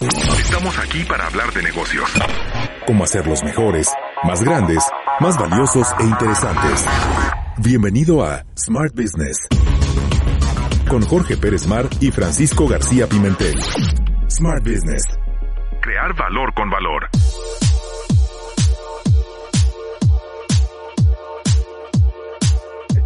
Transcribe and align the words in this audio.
Estamos 0.00 0.78
aquí 0.78 1.02
para 1.04 1.26
hablar 1.26 1.52
de 1.52 1.62
negocios. 1.62 2.08
Cómo 2.86 3.02
hacerlos 3.02 3.42
mejores, 3.42 3.92
más 4.22 4.40
grandes, 4.42 4.84
más 5.18 5.36
valiosos 5.36 5.88
e 5.98 6.04
interesantes. 6.04 6.86
Bienvenido 7.58 8.24
a 8.24 8.44
Smart 8.56 8.94
Business. 8.94 9.48
Con 10.88 11.02
Jorge 11.02 11.36
Pérez 11.36 11.66
Mar 11.66 11.88
y 12.00 12.12
Francisco 12.12 12.68
García 12.68 13.08
Pimentel. 13.08 13.60
Smart 14.30 14.62
Business. 14.62 15.02
Crear 15.80 16.14
valor 16.14 16.54
con 16.54 16.70
valor. 16.70 17.08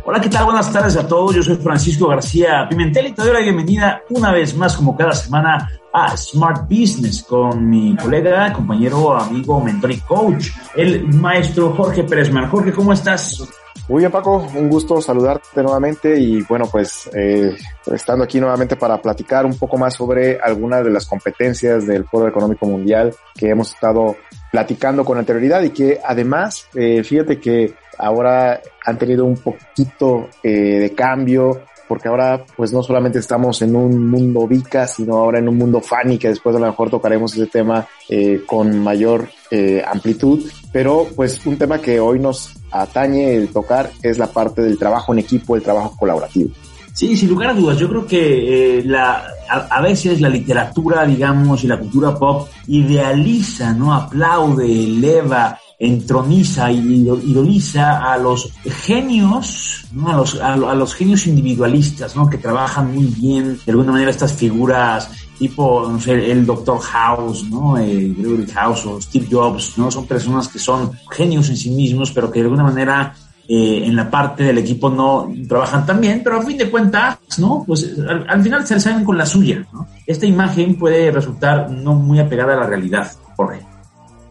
Hola, 0.04 0.20
¿qué 0.20 0.28
tal? 0.28 0.46
Buenas 0.46 0.72
tardes 0.72 0.96
a 0.96 1.06
todos. 1.06 1.32
Yo 1.36 1.44
soy 1.44 1.54
Francisco 1.56 2.08
García 2.08 2.66
Pimentel 2.68 3.06
y 3.06 3.12
te 3.12 3.22
doy 3.22 3.32
la 3.32 3.38
bienvenida 3.38 4.02
una 4.10 4.32
vez 4.32 4.56
más, 4.56 4.76
como 4.76 4.96
cada 4.96 5.12
semana, 5.12 5.70
a 5.92 6.16
Smart 6.16 6.68
Business 6.68 7.22
con 7.22 7.70
mi 7.70 7.94
colega, 7.96 8.52
compañero, 8.52 9.16
amigo, 9.16 9.60
mentor 9.60 9.92
y 9.92 10.00
coach, 10.00 10.48
el 10.74 11.06
maestro 11.06 11.72
Jorge 11.76 12.02
Pérez 12.02 12.32
Mar. 12.32 12.48
Jorge, 12.50 12.72
¿cómo 12.72 12.92
estás? 12.92 13.44
Muy 13.92 14.00
bien, 14.00 14.10
Paco, 14.10 14.48
un 14.54 14.70
gusto 14.70 15.02
saludarte 15.02 15.62
nuevamente 15.62 16.18
y 16.18 16.40
bueno, 16.44 16.64
pues 16.72 17.10
eh, 17.14 17.54
estando 17.92 18.24
aquí 18.24 18.40
nuevamente 18.40 18.74
para 18.74 18.96
platicar 18.96 19.44
un 19.44 19.58
poco 19.58 19.76
más 19.76 19.92
sobre 19.92 20.40
algunas 20.40 20.82
de 20.82 20.90
las 20.90 21.04
competencias 21.04 21.86
del 21.86 22.06
Foro 22.06 22.26
Económico 22.26 22.64
Mundial 22.64 23.14
que 23.34 23.50
hemos 23.50 23.74
estado 23.74 24.16
platicando 24.50 25.04
con 25.04 25.18
anterioridad 25.18 25.60
y 25.62 25.68
que 25.68 26.00
además, 26.02 26.68
eh, 26.74 27.04
fíjate 27.04 27.38
que 27.38 27.74
ahora 27.98 28.62
han 28.82 28.96
tenido 28.96 29.26
un 29.26 29.36
poquito 29.36 30.30
eh, 30.42 30.78
de 30.78 30.94
cambio 30.94 31.60
porque 31.92 32.08
ahora 32.08 32.42
pues 32.56 32.72
no 32.72 32.82
solamente 32.82 33.18
estamos 33.18 33.60
en 33.60 33.76
un 33.76 34.08
mundo 34.08 34.48
VICA, 34.48 34.88
sino 34.88 35.16
ahora 35.16 35.40
en 35.40 35.46
un 35.46 35.58
mundo 35.58 35.82
FANI, 35.82 36.16
que 36.16 36.30
después 36.30 36.56
a 36.56 36.58
lo 36.58 36.64
mejor 36.64 36.88
tocaremos 36.88 37.34
ese 37.34 37.48
tema 37.48 37.86
eh, 38.08 38.44
con 38.46 38.78
mayor 38.78 39.28
eh, 39.50 39.84
amplitud, 39.86 40.42
pero 40.72 41.06
pues 41.14 41.44
un 41.44 41.58
tema 41.58 41.82
que 41.82 42.00
hoy 42.00 42.18
nos 42.18 42.54
atañe 42.70 43.34
el 43.34 43.50
tocar 43.50 43.90
es 44.02 44.16
la 44.16 44.28
parte 44.28 44.62
del 44.62 44.78
trabajo 44.78 45.12
en 45.12 45.18
equipo, 45.18 45.54
el 45.54 45.62
trabajo 45.62 45.94
colaborativo. 45.94 46.48
Sí, 46.94 47.14
sin 47.14 47.28
lugar 47.28 47.50
a 47.50 47.52
dudas, 47.52 47.76
yo 47.76 47.90
creo 47.90 48.06
que 48.06 48.78
eh, 48.78 48.84
la, 48.86 49.26
a, 49.50 49.56
a, 49.58 49.82
veces 49.82 50.18
la 50.22 50.30
literatura, 50.30 51.04
digamos, 51.04 51.62
y 51.62 51.66
la 51.66 51.78
cultura 51.78 52.14
pop 52.14 52.48
idealiza, 52.68 53.74
¿no? 53.74 53.92
Aplaude, 53.92 54.64
eleva, 54.64 55.58
entroniza 55.82 56.70
y 56.70 56.78
idoliza 56.78 58.12
a 58.12 58.16
los 58.16 58.52
genios, 58.64 59.84
¿no? 59.90 60.10
a, 60.10 60.16
los, 60.16 60.40
a, 60.40 60.52
a, 60.52 60.74
los 60.76 60.94
genios 60.94 61.26
individualistas, 61.26 62.14
¿no? 62.14 62.30
que 62.30 62.38
trabajan 62.38 62.94
muy 62.94 63.06
bien, 63.06 63.58
de 63.66 63.72
alguna 63.72 63.90
manera 63.90 64.12
estas 64.12 64.32
figuras 64.32 65.10
tipo, 65.36 65.88
no 65.88 65.98
sé, 65.98 66.30
el 66.30 66.46
Doctor 66.46 66.78
House, 66.78 67.42
¿no? 67.50 67.76
Eh, 67.76 68.14
Gregory 68.16 68.46
House 68.52 68.86
o 68.86 69.00
Steve 69.00 69.26
Jobs, 69.28 69.76
¿no? 69.76 69.90
Son 69.90 70.06
personas 70.06 70.46
que 70.46 70.60
son 70.60 70.92
genios 71.10 71.48
en 71.48 71.56
sí 71.56 71.70
mismos, 71.70 72.12
pero 72.12 72.30
que 72.30 72.38
de 72.38 72.44
alguna 72.44 72.62
manera 72.62 73.12
eh, 73.48 73.82
en 73.84 73.96
la 73.96 74.08
parte 74.08 74.44
del 74.44 74.58
equipo 74.58 74.88
no 74.88 75.32
trabajan 75.48 75.84
tan 75.84 76.00
bien, 76.00 76.20
pero 76.22 76.36
a 76.36 76.42
fin 76.42 76.58
de 76.58 76.70
cuentas, 76.70 77.18
¿no? 77.38 77.64
Pues 77.66 77.92
al, 78.08 78.24
al 78.28 78.40
final 78.40 78.64
se 78.64 78.78
salen 78.78 79.04
con 79.04 79.18
la 79.18 79.26
suya, 79.26 79.66
¿no? 79.72 79.88
Esta 80.06 80.26
imagen 80.26 80.76
puede 80.76 81.10
resultar 81.10 81.68
no 81.68 81.94
muy 81.94 82.20
apegada 82.20 82.52
a 82.52 82.60
la 82.60 82.66
realidad, 82.66 83.10
Jorge. 83.34 83.71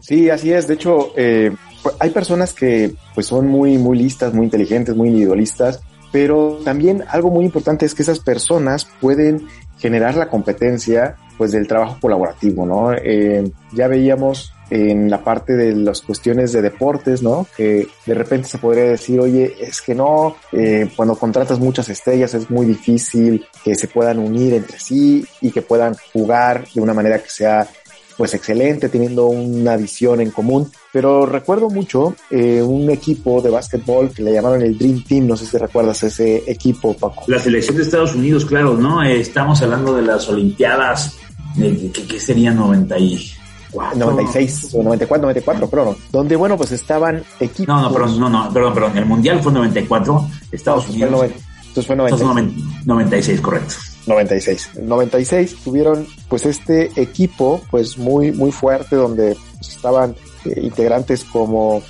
Sí, 0.02 0.28
así 0.28 0.52
es. 0.52 0.66
De 0.66 0.74
hecho, 0.74 1.12
eh, 1.16 1.54
hay 1.98 2.10
personas 2.10 2.52
que 2.52 2.92
pues 3.14 3.26
son 3.26 3.46
muy, 3.46 3.78
muy 3.78 3.96
listas, 3.96 4.34
muy 4.34 4.44
inteligentes, 4.44 4.94
muy 4.96 5.08
individualistas, 5.08 5.80
pero 6.10 6.58
también 6.64 7.04
algo 7.08 7.30
muy 7.30 7.44
importante 7.44 7.86
es 7.86 7.94
que 7.94 8.02
esas 8.02 8.18
personas 8.18 8.86
pueden 9.00 9.46
generar 9.78 10.16
la 10.16 10.28
competencia 10.28 11.16
pues 11.38 11.52
del 11.52 11.66
trabajo 11.66 11.98
colaborativo, 12.00 12.66
¿no? 12.66 12.92
Eh, 12.92 13.50
ya 13.72 13.88
veíamos 13.88 14.52
en 14.70 15.10
la 15.10 15.22
parte 15.22 15.54
de 15.54 15.74
las 15.74 16.00
cuestiones 16.00 16.52
de 16.52 16.62
deportes, 16.62 17.22
¿no? 17.22 17.46
Que 17.56 17.88
de 18.06 18.14
repente 18.14 18.48
se 18.48 18.58
podría 18.58 18.84
decir, 18.84 19.20
oye, 19.20 19.54
es 19.60 19.82
que 19.82 19.94
no, 19.94 20.36
eh, 20.50 20.88
cuando 20.96 21.14
contratas 21.14 21.58
muchas 21.58 21.88
estrellas 21.90 22.32
es 22.34 22.50
muy 22.50 22.64
difícil 22.64 23.44
que 23.62 23.74
se 23.74 23.88
puedan 23.88 24.18
unir 24.18 24.54
entre 24.54 24.78
sí 24.78 25.26
y 25.40 25.50
que 25.50 25.62
puedan 25.62 25.94
jugar 26.12 26.66
de 26.74 26.80
una 26.80 26.94
manera 26.94 27.18
que 27.18 27.28
sea 27.28 27.68
pues 28.16 28.34
excelente, 28.34 28.88
teniendo 28.88 29.26
una 29.26 29.76
visión 29.76 30.20
en 30.20 30.30
común. 30.30 30.70
Pero 30.92 31.26
recuerdo 31.26 31.70
mucho 31.70 32.14
eh, 32.30 32.62
un 32.62 32.90
equipo 32.90 33.40
de 33.40 33.50
básquetbol 33.50 34.10
que 34.10 34.22
le 34.22 34.32
llamaron 34.32 34.62
el 34.62 34.76
Dream 34.76 35.02
Team, 35.04 35.26
no 35.26 35.36
sé 35.36 35.46
si 35.46 35.56
recuerdas 35.56 36.02
ese 36.02 36.42
equipo, 36.46 36.94
Paco. 36.94 37.24
La 37.26 37.38
selección 37.38 37.76
de 37.76 37.82
Estados 37.82 38.14
Unidos, 38.14 38.44
claro, 38.44 38.74
¿no? 38.74 39.02
Eh, 39.02 39.20
estamos 39.20 39.62
hablando 39.62 39.94
de 39.96 40.02
las 40.02 40.28
Olimpiadas, 40.28 41.16
de, 41.56 41.90
que, 41.90 42.06
que 42.06 42.20
sería 42.20 42.52
90 42.52 42.98
y... 42.98 43.32
96 43.72 44.74
o 44.74 44.82
94, 44.82 45.22
94, 45.22 45.70
pero 45.70 45.84
no. 45.86 45.96
Donde, 46.10 46.36
bueno, 46.36 46.58
pues 46.58 46.72
estaban 46.72 47.24
equipos. 47.40 47.68
No, 47.68 47.80
no, 47.80 47.90
perdón, 47.90 48.20
no, 48.20 48.28
no, 48.28 48.52
perdón, 48.52 48.74
perdón. 48.74 48.98
El 48.98 49.06
mundial 49.06 49.42
fue 49.42 49.50
94, 49.50 50.28
Estados 50.50 50.88
no, 50.88 50.92
Unidos. 50.92 51.30
Entonces 51.68 51.86
fue 51.86 51.96
96. 51.96 52.30
Entonces 52.30 52.86
96, 52.86 53.40
correcto. 53.40 53.74
96. 54.06 54.70
En 54.76 54.88
96 54.88 55.56
tuvieron 55.64 56.06
pues 56.28 56.46
este 56.46 56.90
equipo 57.00 57.60
pues 57.70 57.98
muy 57.98 58.32
muy 58.32 58.50
fuerte 58.52 58.96
donde 58.96 59.36
pues, 59.58 59.68
estaban 59.70 60.14
eh, 60.44 60.60
integrantes 60.62 61.24
como 61.24 61.82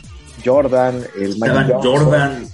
Jordan, 0.45 1.03
el 1.19 1.39
Magic 1.39 1.77
Jordan, 1.83 2.47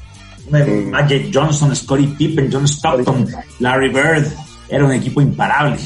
eh, 0.52 0.88
Magic 0.90 1.30
Johnson, 1.32 1.74
Scottie 1.74 2.14
Pippen, 2.18 2.50
John 2.52 2.64
Stockton, 2.64 3.26
Larry 3.60 3.88
Bird. 3.88 4.26
Era 4.68 4.84
un 4.84 4.92
equipo 4.92 5.20
imparable. 5.20 5.78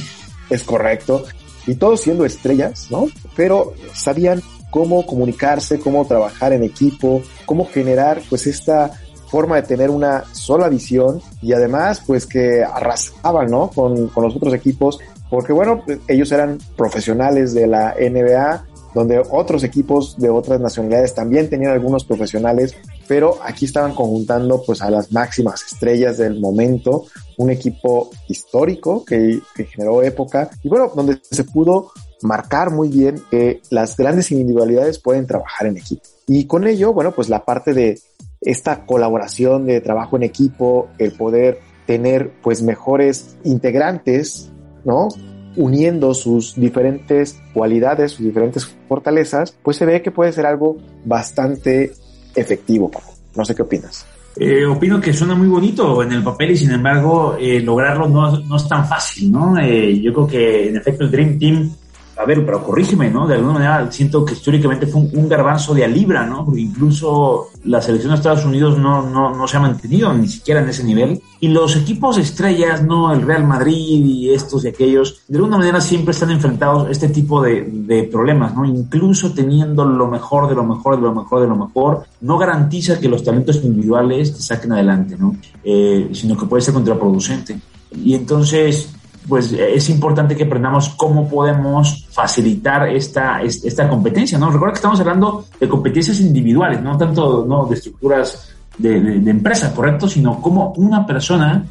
Es 0.50 0.64
correcto. 0.64 1.24
Y 1.66 1.76
todos 1.76 2.00
siendo 2.00 2.24
estrellas, 2.24 2.88
¿no? 2.90 3.06
Pero 3.36 3.74
sabían 3.94 4.42
cómo 4.70 5.06
comunicarse, 5.06 5.78
cómo 5.78 6.04
trabajar 6.06 6.52
en 6.52 6.64
equipo, 6.64 7.22
cómo 7.46 7.66
generar 7.66 8.20
pues 8.28 8.46
esta 8.46 8.90
forma 9.32 9.56
de 9.56 9.62
tener 9.62 9.88
una 9.88 10.24
sola 10.32 10.68
visión 10.68 11.22
y 11.40 11.54
además 11.54 12.02
pues 12.06 12.26
que 12.26 12.62
arrasaban, 12.62 13.50
¿no? 13.50 13.70
Con, 13.70 14.08
con 14.08 14.24
los 14.24 14.36
otros 14.36 14.52
equipos, 14.52 14.98
porque 15.30 15.54
bueno, 15.54 15.82
ellos 16.06 16.30
eran 16.32 16.58
profesionales 16.76 17.54
de 17.54 17.66
la 17.66 17.94
NBA, 17.98 18.66
donde 18.94 19.22
otros 19.30 19.64
equipos 19.64 20.18
de 20.18 20.28
otras 20.28 20.60
nacionalidades 20.60 21.14
también 21.14 21.48
tenían 21.48 21.72
algunos 21.72 22.04
profesionales, 22.04 22.76
pero 23.08 23.38
aquí 23.42 23.64
estaban 23.64 23.94
conjuntando 23.94 24.62
pues 24.66 24.82
a 24.82 24.90
las 24.90 25.10
máximas 25.12 25.62
estrellas 25.62 26.18
del 26.18 26.38
momento, 26.38 27.06
un 27.38 27.48
equipo 27.50 28.10
histórico 28.28 29.02
que, 29.02 29.40
que 29.54 29.64
generó 29.64 30.02
época 30.02 30.50
y 30.62 30.68
bueno, 30.68 30.92
donde 30.94 31.18
se 31.22 31.44
pudo 31.44 31.90
marcar 32.20 32.70
muy 32.70 32.88
bien 32.88 33.22
que 33.30 33.62
las 33.70 33.96
grandes 33.96 34.30
individualidades 34.30 34.98
pueden 34.98 35.26
trabajar 35.26 35.66
en 35.68 35.78
equipo. 35.78 36.02
Y 36.26 36.46
con 36.46 36.66
ello, 36.66 36.92
bueno, 36.92 37.12
pues 37.12 37.28
la 37.28 37.44
parte 37.44 37.74
de 37.74 37.98
esta 38.42 38.84
colaboración 38.84 39.66
de 39.66 39.80
trabajo 39.80 40.16
en 40.16 40.24
equipo, 40.24 40.88
el 40.98 41.12
poder 41.12 41.60
tener 41.86 42.32
pues 42.42 42.62
mejores 42.62 43.36
integrantes, 43.44 44.50
¿no? 44.84 45.08
Uniendo 45.56 46.14
sus 46.14 46.54
diferentes 46.54 47.40
cualidades, 47.52 48.12
sus 48.12 48.24
diferentes 48.24 48.66
fortalezas, 48.88 49.54
pues 49.62 49.76
se 49.76 49.86
ve 49.86 50.02
que 50.02 50.10
puede 50.10 50.32
ser 50.32 50.46
algo 50.46 50.78
bastante 51.04 51.92
efectivo. 52.34 52.90
No 53.36 53.44
sé 53.44 53.54
qué 53.54 53.62
opinas. 53.62 54.06
Eh, 54.36 54.64
opino 54.64 54.98
que 54.98 55.12
suena 55.12 55.34
muy 55.34 55.46
bonito 55.46 56.02
en 56.02 56.12
el 56.12 56.22
papel 56.22 56.52
y 56.52 56.56
sin 56.56 56.70
embargo 56.70 57.36
eh, 57.38 57.60
lograrlo 57.60 58.08
no, 58.08 58.38
no, 58.38 58.56
es 58.56 58.66
tan 58.66 58.86
fácil, 58.86 59.30
¿no? 59.30 59.58
Eh, 59.58 60.00
yo 60.00 60.12
creo 60.12 60.26
que 60.26 60.68
en 60.68 60.76
efecto 60.76 61.04
el 61.04 61.10
Dream 61.10 61.38
Team 61.38 61.70
a 62.16 62.24
ver, 62.24 62.44
pero 62.44 62.62
corrígeme, 62.62 63.10
¿no? 63.10 63.26
De 63.26 63.34
alguna 63.34 63.54
manera 63.54 63.90
siento 63.90 64.24
que 64.24 64.34
históricamente 64.34 64.86
fue 64.86 65.00
un, 65.00 65.28
garbanzo 65.28 65.74
de 65.74 65.84
a 65.84 65.88
libra, 65.88 66.26
¿no? 66.26 66.46
Incluso 66.56 67.48
la 67.64 67.80
selección 67.80 68.10
de 68.12 68.16
Estados 68.16 68.44
Unidos 68.44 68.78
no, 68.78 69.02
no, 69.02 69.34
no 69.34 69.48
se 69.48 69.56
ha 69.56 69.60
mantenido 69.60 70.12
ni 70.12 70.28
siquiera 70.28 70.60
en 70.60 70.68
ese 70.68 70.84
nivel. 70.84 71.22
Y 71.40 71.48
los 71.48 71.74
equipos 71.76 72.18
estrellas, 72.18 72.82
¿no? 72.82 73.12
El 73.12 73.22
Real 73.22 73.44
Madrid 73.44 74.04
y 74.04 74.30
estos 74.30 74.64
y 74.64 74.68
aquellos, 74.68 75.22
de 75.26 75.38
alguna 75.38 75.58
manera 75.58 75.80
siempre 75.80 76.12
están 76.12 76.30
enfrentados 76.30 76.86
a 76.86 76.90
este 76.90 77.08
tipo 77.08 77.42
de, 77.42 77.62
de 77.62 78.04
problemas, 78.04 78.54
¿no? 78.54 78.64
Incluso 78.64 79.32
teniendo 79.32 79.84
lo 79.84 80.06
mejor 80.06 80.48
de 80.48 80.54
lo 80.54 80.64
mejor 80.64 80.96
de 80.96 81.02
lo 81.02 81.14
mejor 81.14 81.40
de 81.40 81.48
lo 81.48 81.56
mejor, 81.56 82.04
no 82.20 82.38
garantiza 82.38 83.00
que 83.00 83.08
los 83.08 83.24
talentos 83.24 83.56
individuales 83.64 84.34
te 84.34 84.42
saquen 84.42 84.72
adelante, 84.72 85.16
¿no? 85.18 85.36
Eh, 85.64 86.10
sino 86.12 86.36
que 86.36 86.46
puede 86.46 86.62
ser 86.62 86.74
contraproducente. 86.74 87.58
Y 87.94 88.14
entonces, 88.14 88.94
pues 89.28 89.52
es 89.52 89.88
importante 89.90 90.36
que 90.36 90.44
aprendamos 90.44 90.90
cómo 90.90 91.28
podemos 91.28 92.06
facilitar 92.10 92.88
esta, 92.88 93.40
esta 93.42 93.88
competencia, 93.88 94.38
¿no? 94.38 94.50
Recuerda 94.50 94.72
que 94.72 94.78
estamos 94.78 95.00
hablando 95.00 95.44
de 95.58 95.68
competencias 95.68 96.20
individuales, 96.20 96.82
no 96.82 96.96
tanto 96.96 97.44
¿no? 97.46 97.66
de 97.66 97.74
estructuras 97.76 98.52
de, 98.78 99.00
de, 99.00 99.20
de 99.20 99.30
empresa, 99.30 99.72
¿correcto? 99.74 100.08
Sino 100.08 100.40
como 100.40 100.72
una 100.76 101.06
persona, 101.06 101.64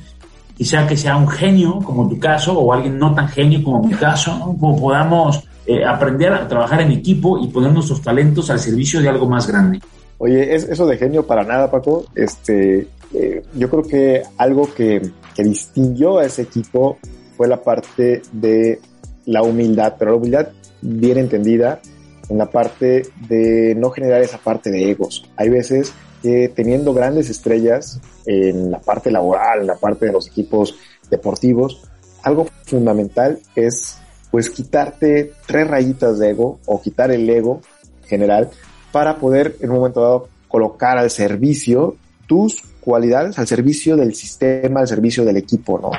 quizá 0.55 0.87
que 0.87 0.95
sea 0.95 1.17
un 1.17 1.27
genio, 1.27 1.79
como 1.79 2.07
tu 2.07 2.19
caso, 2.19 2.57
o 2.57 2.71
alguien 2.71 2.97
no 2.97 3.13
tan 3.13 3.27
genio 3.27 3.63
como 3.63 3.83
mi 3.83 3.93
caso. 3.93 4.55
Como 4.59 4.79
podamos 4.79 5.43
eh, 5.65 5.83
aprender 5.85 6.33
a 6.33 6.47
trabajar 6.47 6.81
en 6.81 6.91
equipo 6.91 7.37
y 7.37 7.47
poner 7.47 7.71
nuestros 7.71 8.01
talentos 8.01 8.49
al 8.49 8.59
servicio 8.59 9.01
de 9.01 9.09
algo 9.09 9.27
más 9.27 9.47
grande. 9.47 9.79
Oye, 10.17 10.55
es, 10.55 10.63
eso 10.63 10.85
de 10.85 10.97
genio 10.97 11.25
para 11.25 11.43
nada, 11.43 11.69
Paco. 11.69 12.05
Este, 12.15 12.87
eh, 13.13 13.43
yo 13.55 13.69
creo 13.69 13.83
que 13.83 14.23
algo 14.37 14.73
que, 14.73 15.01
que 15.35 15.43
distinguió 15.43 16.19
a 16.19 16.25
ese 16.25 16.43
equipo 16.43 16.97
fue 17.41 17.47
la 17.47 17.63
parte 17.63 18.21
de 18.31 18.79
la 19.25 19.41
humildad, 19.41 19.95
pero 19.97 20.11
la 20.11 20.17
humildad 20.17 20.49
bien 20.79 21.17
entendida 21.17 21.81
en 22.29 22.37
la 22.37 22.51
parte 22.51 23.01
de 23.27 23.73
no 23.73 23.89
generar 23.89 24.21
esa 24.21 24.37
parte 24.37 24.69
de 24.69 24.91
egos. 24.91 25.27
Hay 25.37 25.49
veces 25.49 25.91
que 26.21 26.49
teniendo 26.49 26.93
grandes 26.93 27.31
estrellas 27.31 27.99
en 28.27 28.69
la 28.69 28.79
parte 28.79 29.09
laboral, 29.09 29.61
en 29.61 29.65
la 29.65 29.77
parte 29.77 30.05
de 30.05 30.11
los 30.11 30.27
equipos 30.27 30.75
deportivos, 31.09 31.81
algo 32.21 32.45
fundamental 32.63 33.39
es 33.55 33.97
pues 34.29 34.51
quitarte 34.51 35.33
tres 35.47 35.67
rayitas 35.67 36.19
de 36.19 36.29
ego 36.29 36.59
o 36.67 36.79
quitar 36.79 37.09
el 37.09 37.27
ego 37.27 37.61
general 38.05 38.51
para 38.91 39.17
poder 39.17 39.55
en 39.61 39.71
un 39.71 39.77
momento 39.77 39.99
dado 39.99 40.29
colocar 40.47 40.99
al 40.99 41.09
servicio 41.09 41.95
tus 42.27 42.61
cualidades, 42.81 43.39
al 43.39 43.47
servicio 43.47 43.95
del 43.95 44.13
sistema, 44.13 44.81
al 44.81 44.87
servicio 44.87 45.23
del 45.23 45.37
equipo, 45.37 45.79
¿no? 45.79 45.91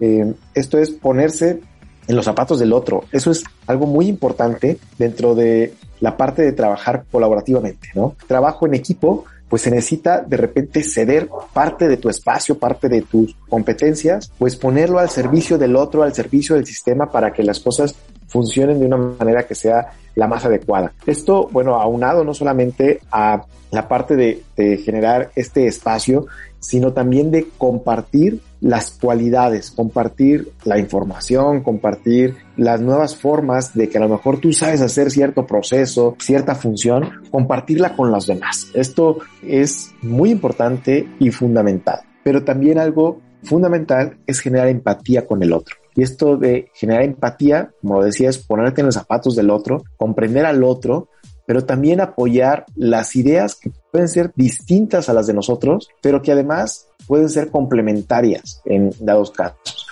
Eh, 0.00 0.32
esto 0.54 0.78
es 0.78 0.90
ponerse 0.90 1.60
en 2.08 2.16
los 2.16 2.24
zapatos 2.24 2.58
del 2.58 2.72
otro. 2.72 3.04
Eso 3.12 3.30
es 3.30 3.44
algo 3.66 3.86
muy 3.86 4.08
importante 4.08 4.78
dentro 4.98 5.34
de 5.34 5.74
la 6.00 6.16
parte 6.16 6.42
de 6.42 6.52
trabajar 6.52 7.04
colaborativamente, 7.10 7.90
¿no? 7.94 8.16
Trabajo 8.26 8.66
en 8.66 8.74
equipo, 8.74 9.24
pues 9.48 9.62
se 9.62 9.70
necesita 9.70 10.20
de 10.20 10.36
repente 10.36 10.82
ceder 10.82 11.28
parte 11.52 11.88
de 11.88 11.96
tu 11.96 12.08
espacio, 12.08 12.58
parte 12.58 12.88
de 12.88 13.02
tus 13.02 13.36
competencias, 13.48 14.32
pues 14.38 14.56
ponerlo 14.56 14.98
al 14.98 15.10
servicio 15.10 15.58
del 15.58 15.76
otro, 15.76 16.02
al 16.02 16.14
servicio 16.14 16.56
del 16.56 16.66
sistema 16.66 17.10
para 17.10 17.32
que 17.32 17.42
las 17.42 17.60
cosas 17.60 17.94
funcionen 18.28 18.80
de 18.80 18.86
una 18.86 18.96
manera 18.96 19.46
que 19.46 19.54
sea 19.54 19.92
la 20.14 20.26
más 20.26 20.44
adecuada. 20.44 20.92
Esto, 21.06 21.48
bueno, 21.52 21.76
aunado 21.76 22.24
no 22.24 22.34
solamente 22.34 23.00
a 23.10 23.44
la 23.70 23.88
parte 23.88 24.16
de, 24.16 24.42
de 24.56 24.78
generar 24.78 25.30
este 25.36 25.66
espacio, 25.66 26.26
sino 26.58 26.92
también 26.92 27.30
de 27.30 27.48
compartir 27.56 28.40
las 28.60 28.90
cualidades, 28.90 29.70
compartir 29.70 30.52
la 30.64 30.78
información, 30.78 31.62
compartir 31.62 32.36
las 32.56 32.80
nuevas 32.80 33.16
formas 33.16 33.74
de 33.74 33.88
que 33.88 33.98
a 33.98 34.02
lo 34.02 34.08
mejor 34.08 34.38
tú 34.38 34.52
sabes 34.52 34.82
hacer 34.82 35.10
cierto 35.10 35.46
proceso, 35.46 36.16
cierta 36.18 36.54
función, 36.54 37.22
compartirla 37.30 37.96
con 37.96 38.10
los 38.10 38.26
demás. 38.26 38.70
Esto 38.74 39.18
es 39.42 39.92
muy 40.02 40.30
importante 40.30 41.08
y 41.18 41.30
fundamental. 41.30 42.00
Pero 42.22 42.44
también 42.44 42.78
algo 42.78 43.20
fundamental 43.42 44.18
es 44.26 44.40
generar 44.40 44.68
empatía 44.68 45.26
con 45.26 45.42
el 45.42 45.54
otro. 45.54 45.79
Y 45.94 46.02
esto 46.02 46.36
de 46.36 46.70
generar 46.74 47.02
empatía, 47.02 47.70
como 47.80 47.98
lo 47.98 48.04
decía, 48.04 48.28
es 48.28 48.38
ponerte 48.38 48.80
en 48.80 48.86
los 48.86 48.94
zapatos 48.94 49.34
del 49.36 49.50
otro, 49.50 49.82
comprender 49.96 50.46
al 50.46 50.62
otro, 50.64 51.08
pero 51.46 51.64
también 51.64 52.00
apoyar 52.00 52.64
las 52.76 53.16
ideas 53.16 53.56
que 53.56 53.72
pueden 53.90 54.08
ser 54.08 54.32
distintas 54.36 55.08
a 55.08 55.14
las 55.14 55.26
de 55.26 55.34
nosotros, 55.34 55.88
pero 56.00 56.22
que 56.22 56.32
además 56.32 56.86
pueden 57.06 57.28
ser 57.28 57.50
complementarias 57.50 58.62
en 58.64 58.92
dados 59.00 59.32
casos. 59.32 59.86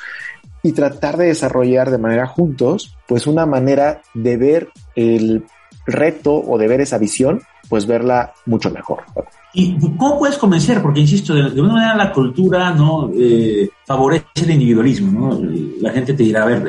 Y 0.62 0.72
tratar 0.72 1.16
de 1.16 1.26
desarrollar 1.26 1.90
de 1.90 1.98
manera 1.98 2.26
juntos, 2.26 2.96
pues 3.06 3.26
una 3.26 3.46
manera 3.46 4.02
de 4.14 4.36
ver 4.36 4.68
el 4.94 5.44
reto 5.86 6.34
o 6.34 6.58
de 6.58 6.68
ver 6.68 6.80
esa 6.80 6.98
visión, 6.98 7.42
pues 7.68 7.86
verla 7.86 8.34
mucho 8.46 8.70
mejor. 8.70 9.04
¿Y 9.60 9.76
cómo 9.96 10.20
puedes 10.20 10.38
convencer? 10.38 10.80
Porque, 10.80 11.00
insisto, 11.00 11.34
de, 11.34 11.42
alguna 11.42 11.72
manera 11.72 11.96
la 11.96 12.12
cultura 12.12 12.70
no 12.70 13.10
eh, 13.12 13.68
favorece 13.84 14.24
el 14.36 14.52
individualismo. 14.52 15.32
¿no? 15.32 15.50
La 15.80 15.90
gente 15.90 16.14
te 16.14 16.22
dirá, 16.22 16.44
a 16.44 16.46
ver, 16.46 16.62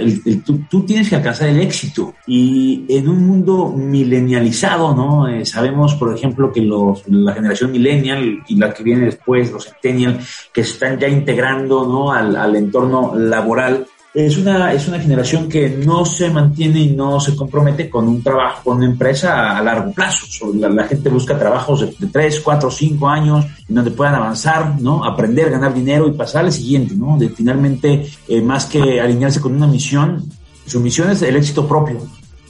tú, 0.43 0.81
tienes 0.87 1.07
que 1.07 1.15
alcanzar 1.15 1.49
el 1.49 1.59
éxito. 1.59 2.15
Y 2.25 2.85
en 2.89 3.07
un 3.07 3.27
mundo 3.27 3.71
milenializado, 3.77 4.95
¿no? 4.95 5.27
Eh, 5.27 5.45
sabemos, 5.45 5.93
por 5.93 6.15
ejemplo, 6.15 6.51
que 6.51 6.61
los, 6.61 7.07
la 7.07 7.33
generación 7.33 7.71
millennial 7.71 8.39
y 8.47 8.55
la 8.55 8.73
que 8.73 8.81
viene 8.81 9.05
después, 9.05 9.51
los 9.51 9.65
centennial, 9.65 10.19
que 10.51 10.63
se 10.63 10.73
están 10.73 10.97
ya 10.97 11.07
integrando 11.07 11.85
¿no? 11.87 12.11
al 12.11 12.55
entorno 12.55 13.13
laboral, 13.15 13.85
es 14.13 14.37
una, 14.37 14.73
es 14.73 14.87
una 14.87 14.99
generación 14.99 15.47
que 15.47 15.69
no 15.69 16.03
se 16.03 16.31
mantiene 16.31 16.79
y 16.79 16.91
no 16.91 17.19
se 17.19 17.35
compromete 17.35 17.89
con 17.89 18.07
un 18.07 18.23
trabajo, 18.23 18.63
con 18.63 18.77
una 18.77 18.87
empresa 18.87 19.55
a, 19.55 19.61
largo 19.61 19.91
plazo. 19.91 20.25
La, 20.55 20.85
gente 20.85 21.09
busca 21.09 21.37
trabajos 21.37 21.81
de, 21.81 22.07
tres, 22.07 22.39
cuatro, 22.39 22.71
cinco 22.71 23.07
años 23.07 23.45
en 23.67 23.75
donde 23.75 23.91
puedan 23.91 24.15
avanzar, 24.15 24.81
¿no? 24.81 25.05
Aprender, 25.05 25.51
ganar 25.51 25.73
dinero 25.73 26.07
y 26.07 26.13
pasar 26.13 26.45
al 26.45 26.51
siguiente, 26.51 26.95
¿no? 26.95 27.17
De 27.17 27.29
finalmente, 27.29 28.09
eh, 28.27 28.41
más 28.41 28.65
que 28.65 28.99
alinearse 28.99 29.39
con 29.39 29.55
una 29.55 29.67
misión, 29.67 30.23
su 30.65 30.79
misión 30.79 31.11
es 31.11 31.21
el 31.21 31.35
éxito 31.35 31.67
propio, 31.67 31.99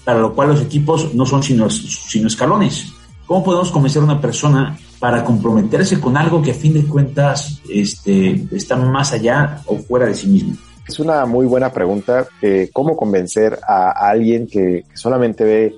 para 0.05 0.19
lo 0.19 0.33
cual 0.33 0.49
los 0.49 0.61
equipos 0.61 1.13
no 1.13 1.25
son 1.25 1.43
sino, 1.43 1.69
sino 1.69 2.27
escalones. 2.27 2.93
¿Cómo 3.25 3.43
podemos 3.43 3.69
convencer 3.69 4.01
a 4.01 4.05
una 4.05 4.21
persona 4.21 4.79
para 4.97 5.23
comprometerse 5.23 5.99
con 5.99 6.15
algo 6.17 6.41
que 6.41 6.51
a 6.51 6.55
fin 6.55 6.73
de 6.73 6.85
cuentas 6.85 7.61
este, 7.69 8.47
está 8.51 8.75
más 8.75 9.11
allá 9.11 9.61
o 9.65 9.77
fuera 9.77 10.05
de 10.05 10.15
sí 10.15 10.27
mismo? 10.27 10.55
Es 10.89 10.99
una 10.99 11.27
muy 11.27 11.45
buena 11.45 11.71
pregunta. 11.71 12.27
Eh, 12.41 12.71
¿Cómo 12.73 12.97
convencer 12.97 13.59
a, 13.61 13.91
alguien 14.09 14.47
que, 14.47 14.85
solamente 14.95 15.43
ve 15.43 15.75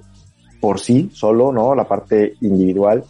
por 0.61 0.79
sí 0.79 1.09
solo, 1.11 1.51
¿no? 1.51 1.75
La 1.75 1.85
parte 1.85 2.35
individual. 2.39 3.03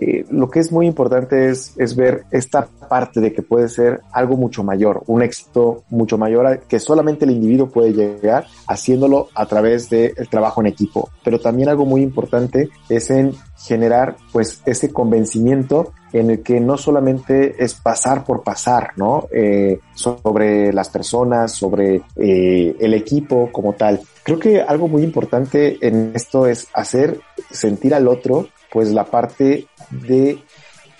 Eh, 0.00 0.24
lo 0.30 0.50
que 0.50 0.60
es 0.60 0.70
muy 0.72 0.86
importante 0.86 1.48
es, 1.48 1.74
es 1.76 1.96
ver 1.96 2.24
esta 2.30 2.68
parte 2.88 3.20
de 3.20 3.32
que 3.32 3.42
puede 3.42 3.68
ser 3.68 4.00
algo 4.12 4.36
mucho 4.36 4.62
mayor, 4.62 5.02
un 5.06 5.22
éxito 5.22 5.84
mucho 5.90 6.18
mayor 6.18 6.60
que 6.68 6.78
solamente 6.78 7.24
el 7.24 7.32
individuo 7.32 7.68
puede 7.68 7.92
llegar 7.92 8.46
haciéndolo 8.66 9.28
a 9.34 9.46
través 9.46 9.90
del 9.90 10.28
trabajo 10.28 10.60
en 10.60 10.68
equipo. 10.68 11.10
Pero 11.24 11.38
también 11.40 11.68
algo 11.68 11.84
muy 11.84 12.02
importante 12.02 12.68
es 12.88 13.10
en 13.10 13.32
generar 13.58 14.16
pues 14.32 14.62
ese 14.64 14.92
convencimiento 14.92 15.92
en 16.12 16.30
el 16.30 16.42
que 16.42 16.60
no 16.60 16.76
solamente 16.76 17.62
es 17.62 17.74
pasar 17.74 18.24
por 18.24 18.42
pasar, 18.42 18.90
¿no? 18.96 19.28
Eh, 19.32 19.78
sobre 19.94 20.72
las 20.72 20.88
personas, 20.88 21.52
sobre 21.52 22.02
eh, 22.16 22.76
el 22.78 22.94
equipo 22.94 23.50
como 23.52 23.74
tal. 23.74 24.00
Creo 24.22 24.38
que 24.38 24.60
algo 24.60 24.88
muy 24.88 25.02
importante 25.02 25.78
en 25.86 26.12
esto 26.14 26.46
es 26.46 26.68
hacer 26.74 27.20
sentir 27.50 27.94
al 27.94 28.08
otro, 28.08 28.48
pues 28.72 28.92
la 28.92 29.04
parte 29.04 29.66
de 29.90 30.38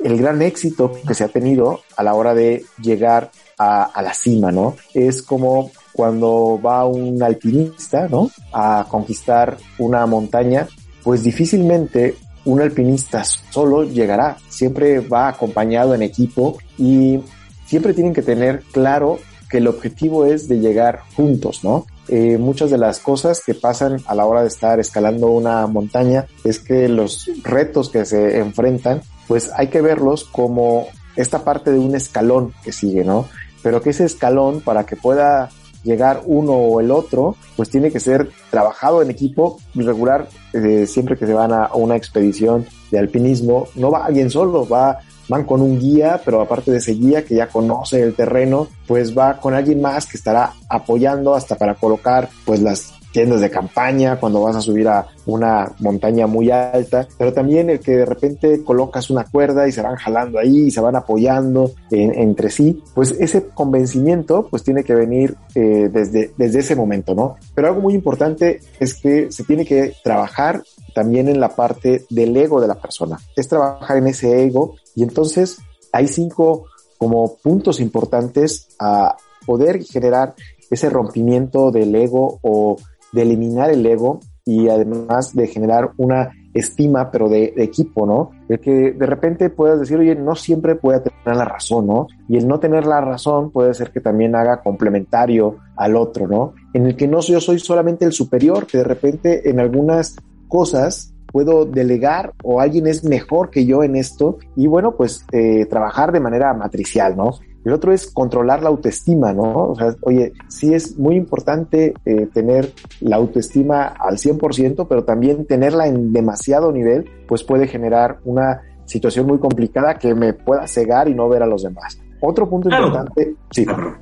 el 0.02 0.16
gran 0.16 0.42
éxito 0.42 0.92
que 1.06 1.14
se 1.14 1.24
ha 1.24 1.28
tenido 1.28 1.80
a 1.96 2.02
la 2.02 2.14
hora 2.14 2.34
de 2.34 2.64
llegar 2.82 3.30
a, 3.58 4.00
la 4.02 4.14
cima, 4.14 4.50
¿no? 4.50 4.76
Es 4.94 5.22
como 5.22 5.70
cuando 5.92 6.58
va 6.64 6.86
un 6.86 7.22
alpinista, 7.22 8.08
¿no? 8.08 8.30
A 8.52 8.86
conquistar 8.88 9.58
una 9.78 10.06
montaña, 10.06 10.66
pues 11.02 11.22
difícilmente 11.22 12.16
un 12.46 12.62
alpinista 12.62 13.22
solo 13.24 13.84
llegará, 13.84 14.38
siempre 14.48 15.00
va 15.00 15.28
acompañado 15.28 15.94
en 15.94 16.02
equipo 16.02 16.56
y 16.78 17.20
siempre 17.66 17.92
tienen 17.92 18.14
que 18.14 18.22
tener 18.22 18.62
claro 18.72 19.18
que 19.50 19.58
el 19.58 19.68
objetivo 19.68 20.24
es 20.24 20.48
de 20.48 20.58
llegar 20.60 21.00
juntos, 21.14 21.62
¿no? 21.62 21.84
Eh, 22.12 22.38
muchas 22.38 22.70
de 22.72 22.76
las 22.76 22.98
cosas 22.98 23.40
que 23.40 23.54
pasan 23.54 24.02
a 24.06 24.16
la 24.16 24.26
hora 24.26 24.42
de 24.42 24.48
estar 24.48 24.80
escalando 24.80 25.28
una 25.28 25.64
montaña 25.68 26.26
es 26.42 26.58
que 26.58 26.88
los 26.88 27.30
retos 27.44 27.88
que 27.88 28.04
se 28.04 28.38
enfrentan, 28.38 29.00
pues 29.28 29.52
hay 29.54 29.68
que 29.68 29.80
verlos 29.80 30.24
como 30.24 30.88
esta 31.14 31.44
parte 31.44 31.70
de 31.70 31.78
un 31.78 31.94
escalón 31.94 32.52
que 32.64 32.72
sigue, 32.72 33.04
¿no? 33.04 33.28
Pero 33.62 33.80
que 33.80 33.90
ese 33.90 34.06
escalón, 34.06 34.60
para 34.60 34.86
que 34.86 34.96
pueda 34.96 35.50
llegar 35.84 36.22
uno 36.26 36.54
o 36.54 36.80
el 36.80 36.90
otro, 36.90 37.36
pues 37.54 37.70
tiene 37.70 37.92
que 37.92 38.00
ser 38.00 38.28
trabajado 38.50 39.02
en 39.02 39.10
equipo 39.10 39.60
regular 39.76 40.28
eh, 40.52 40.88
siempre 40.88 41.16
que 41.16 41.26
se 41.26 41.32
van 41.32 41.52
a 41.52 41.70
una 41.74 41.94
expedición 41.94 42.66
de 42.90 42.98
alpinismo, 42.98 43.68
no 43.76 43.92
va 43.92 44.04
alguien 44.04 44.30
solo, 44.30 44.66
va 44.66 44.98
van 45.30 45.44
con 45.44 45.62
un 45.62 45.78
guía, 45.78 46.20
pero 46.24 46.42
aparte 46.42 46.72
de 46.72 46.78
ese 46.78 46.92
guía 46.92 47.24
que 47.24 47.36
ya 47.36 47.46
conoce 47.46 48.02
el 48.02 48.14
terreno, 48.14 48.66
pues 48.86 49.16
va 49.16 49.38
con 49.40 49.54
alguien 49.54 49.80
más 49.80 50.06
que 50.06 50.16
estará 50.16 50.52
apoyando 50.68 51.34
hasta 51.34 51.54
para 51.56 51.76
colocar 51.76 52.28
pues 52.44 52.60
las 52.60 52.92
tiendas 53.12 53.40
de 53.40 53.50
campaña, 53.50 54.18
cuando 54.18 54.42
vas 54.42 54.56
a 54.56 54.60
subir 54.60 54.88
a 54.88 55.06
una 55.26 55.72
montaña 55.80 56.26
muy 56.26 56.50
alta, 56.50 57.06
pero 57.18 57.32
también 57.32 57.70
el 57.70 57.80
que 57.80 57.92
de 57.92 58.06
repente 58.06 58.62
colocas 58.64 59.10
una 59.10 59.24
cuerda 59.24 59.66
y 59.66 59.72
se 59.72 59.82
van 59.82 59.96
jalando 59.96 60.38
ahí 60.38 60.66
y 60.66 60.70
se 60.70 60.80
van 60.80 60.96
apoyando 60.96 61.72
entre 61.90 62.50
sí, 62.50 62.82
pues 62.94 63.12
ese 63.18 63.48
convencimiento 63.48 64.46
pues 64.48 64.62
tiene 64.62 64.84
que 64.84 64.94
venir 64.94 65.36
eh, 65.54 65.88
desde, 65.92 66.32
desde 66.36 66.60
ese 66.60 66.76
momento, 66.76 67.14
¿no? 67.14 67.36
Pero 67.54 67.68
algo 67.68 67.80
muy 67.80 67.94
importante 67.94 68.60
es 68.78 68.94
que 68.94 69.30
se 69.30 69.44
tiene 69.44 69.64
que 69.64 69.94
trabajar 70.02 70.62
también 70.94 71.28
en 71.28 71.40
la 71.40 71.50
parte 71.50 72.04
del 72.10 72.36
ego 72.36 72.60
de 72.60 72.68
la 72.68 72.74
persona, 72.74 73.18
es 73.36 73.48
trabajar 73.48 73.96
en 73.96 74.08
ese 74.08 74.44
ego 74.44 74.74
y 75.00 75.02
entonces 75.02 75.62
hay 75.94 76.08
cinco 76.08 76.66
como 76.98 77.36
puntos 77.38 77.80
importantes 77.80 78.68
a 78.78 79.16
poder 79.46 79.82
generar 79.82 80.34
ese 80.70 80.90
rompimiento 80.90 81.70
del 81.70 81.94
ego 81.94 82.38
o 82.42 82.76
de 83.10 83.22
eliminar 83.22 83.70
el 83.70 83.86
ego 83.86 84.20
y 84.44 84.68
además 84.68 85.34
de 85.34 85.46
generar 85.46 85.92
una 85.96 86.32
estima, 86.52 87.10
pero 87.10 87.30
de, 87.30 87.54
equipo, 87.56 88.04
¿no? 88.04 88.32
El 88.46 88.60
que 88.60 88.92
de 88.92 89.06
repente 89.06 89.48
puedas 89.48 89.80
decir, 89.80 89.96
oye, 89.96 90.14
no 90.14 90.34
siempre 90.34 90.74
puede 90.74 91.00
tener 91.00 91.34
la 91.34 91.46
razón, 91.46 91.86
¿no? 91.86 92.06
Y 92.28 92.36
el 92.36 92.46
no 92.46 92.60
tener 92.60 92.84
la 92.84 93.00
razón 93.00 93.52
puede 93.52 93.72
ser 93.72 93.92
que 93.92 94.00
también 94.00 94.36
haga 94.36 94.60
complementario 94.60 95.56
al 95.76 95.96
otro, 95.96 96.28
¿no? 96.28 96.52
En 96.74 96.84
el 96.84 96.94
que 96.94 97.08
no 97.08 97.20
yo 97.20 97.40
soy 97.40 97.58
solamente 97.58 98.04
el 98.04 98.12
superior, 98.12 98.66
que 98.66 98.78
de 98.78 98.84
repente 98.84 99.48
en 99.48 99.60
algunas 99.60 100.16
cosas 100.46 101.14
puedo 101.32 101.64
delegar 101.64 102.32
o 102.42 102.60
alguien 102.60 102.86
es 102.86 103.04
mejor 103.04 103.50
que 103.50 103.66
yo 103.66 103.82
en 103.82 103.96
esto 103.96 104.38
y 104.56 104.66
bueno, 104.66 104.96
pues 104.96 105.24
eh, 105.32 105.66
trabajar 105.66 106.12
de 106.12 106.20
manera 106.20 106.52
matricial, 106.54 107.16
¿no? 107.16 107.34
El 107.64 107.72
otro 107.72 107.92
es 107.92 108.10
controlar 108.10 108.62
la 108.62 108.70
autoestima, 108.70 109.34
¿no? 109.34 109.68
O 109.68 109.74
sea, 109.76 109.94
oye, 110.02 110.32
sí 110.48 110.72
es 110.72 110.98
muy 110.98 111.16
importante 111.16 111.92
eh, 112.06 112.26
tener 112.32 112.72
la 113.00 113.16
autoestima 113.16 113.84
al 113.84 114.16
100%, 114.16 114.86
pero 114.88 115.04
también 115.04 115.44
tenerla 115.44 115.86
en 115.86 116.12
demasiado 116.12 116.72
nivel, 116.72 117.04
pues 117.28 117.44
puede 117.44 117.66
generar 117.66 118.18
una 118.24 118.62
situación 118.86 119.26
muy 119.26 119.38
complicada 119.38 119.98
que 119.98 120.14
me 120.14 120.32
pueda 120.32 120.66
cegar 120.66 121.08
y 121.08 121.14
no 121.14 121.28
ver 121.28 121.42
a 121.42 121.46
los 121.46 121.62
demás. 121.62 122.00
Otro 122.20 122.48
punto 122.48 122.68
importante, 122.70 123.34
sí. 123.50 123.66
Ah, 123.68 123.98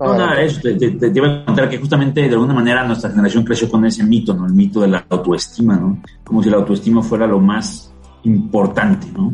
no, 0.00 0.16
nada, 0.16 0.42
eso, 0.42 0.60
te, 0.60 0.74
te, 0.74 1.12
iba 1.14 1.28
a 1.28 1.44
contar 1.44 1.68
que 1.68 1.78
justamente 1.78 2.22
de 2.22 2.34
alguna 2.34 2.54
manera 2.54 2.84
nuestra 2.84 3.10
generación 3.10 3.44
creció 3.44 3.68
con 3.68 3.84
ese 3.84 4.02
mito, 4.04 4.34
¿no? 4.34 4.46
El 4.46 4.52
mito 4.52 4.80
de 4.80 4.88
la 4.88 5.06
autoestima, 5.08 5.76
¿no? 5.76 6.02
Como 6.24 6.42
si 6.42 6.50
la 6.50 6.56
autoestima 6.56 7.02
fuera 7.02 7.26
lo 7.26 7.38
más 7.38 7.92
importante, 8.24 9.06
¿no? 9.12 9.32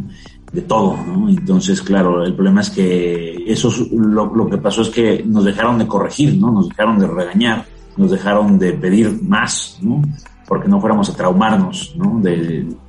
De 0.52 0.62
todo, 0.62 0.96
¿no? 1.06 1.28
Entonces, 1.28 1.80
claro, 1.80 2.24
el 2.24 2.34
problema 2.34 2.60
es 2.60 2.70
que 2.70 3.44
eso 3.46 3.70
lo, 3.92 4.34
lo 4.34 4.48
que 4.48 4.58
pasó 4.58 4.82
es 4.82 4.90
que 4.90 5.22
nos 5.24 5.44
dejaron 5.44 5.78
de 5.78 5.86
corregir, 5.86 6.36
¿no? 6.36 6.50
Nos 6.50 6.68
dejaron 6.68 6.98
de 6.98 7.06
regañar, 7.06 7.64
nos 7.96 8.10
dejaron 8.10 8.58
de 8.58 8.72
pedir 8.72 9.22
más, 9.22 9.78
¿no? 9.80 10.02
Porque 10.48 10.66
no 10.66 10.80
fuéramos 10.80 11.10
a 11.10 11.14
traumarnos 11.14 11.94
¿no? 11.96 12.22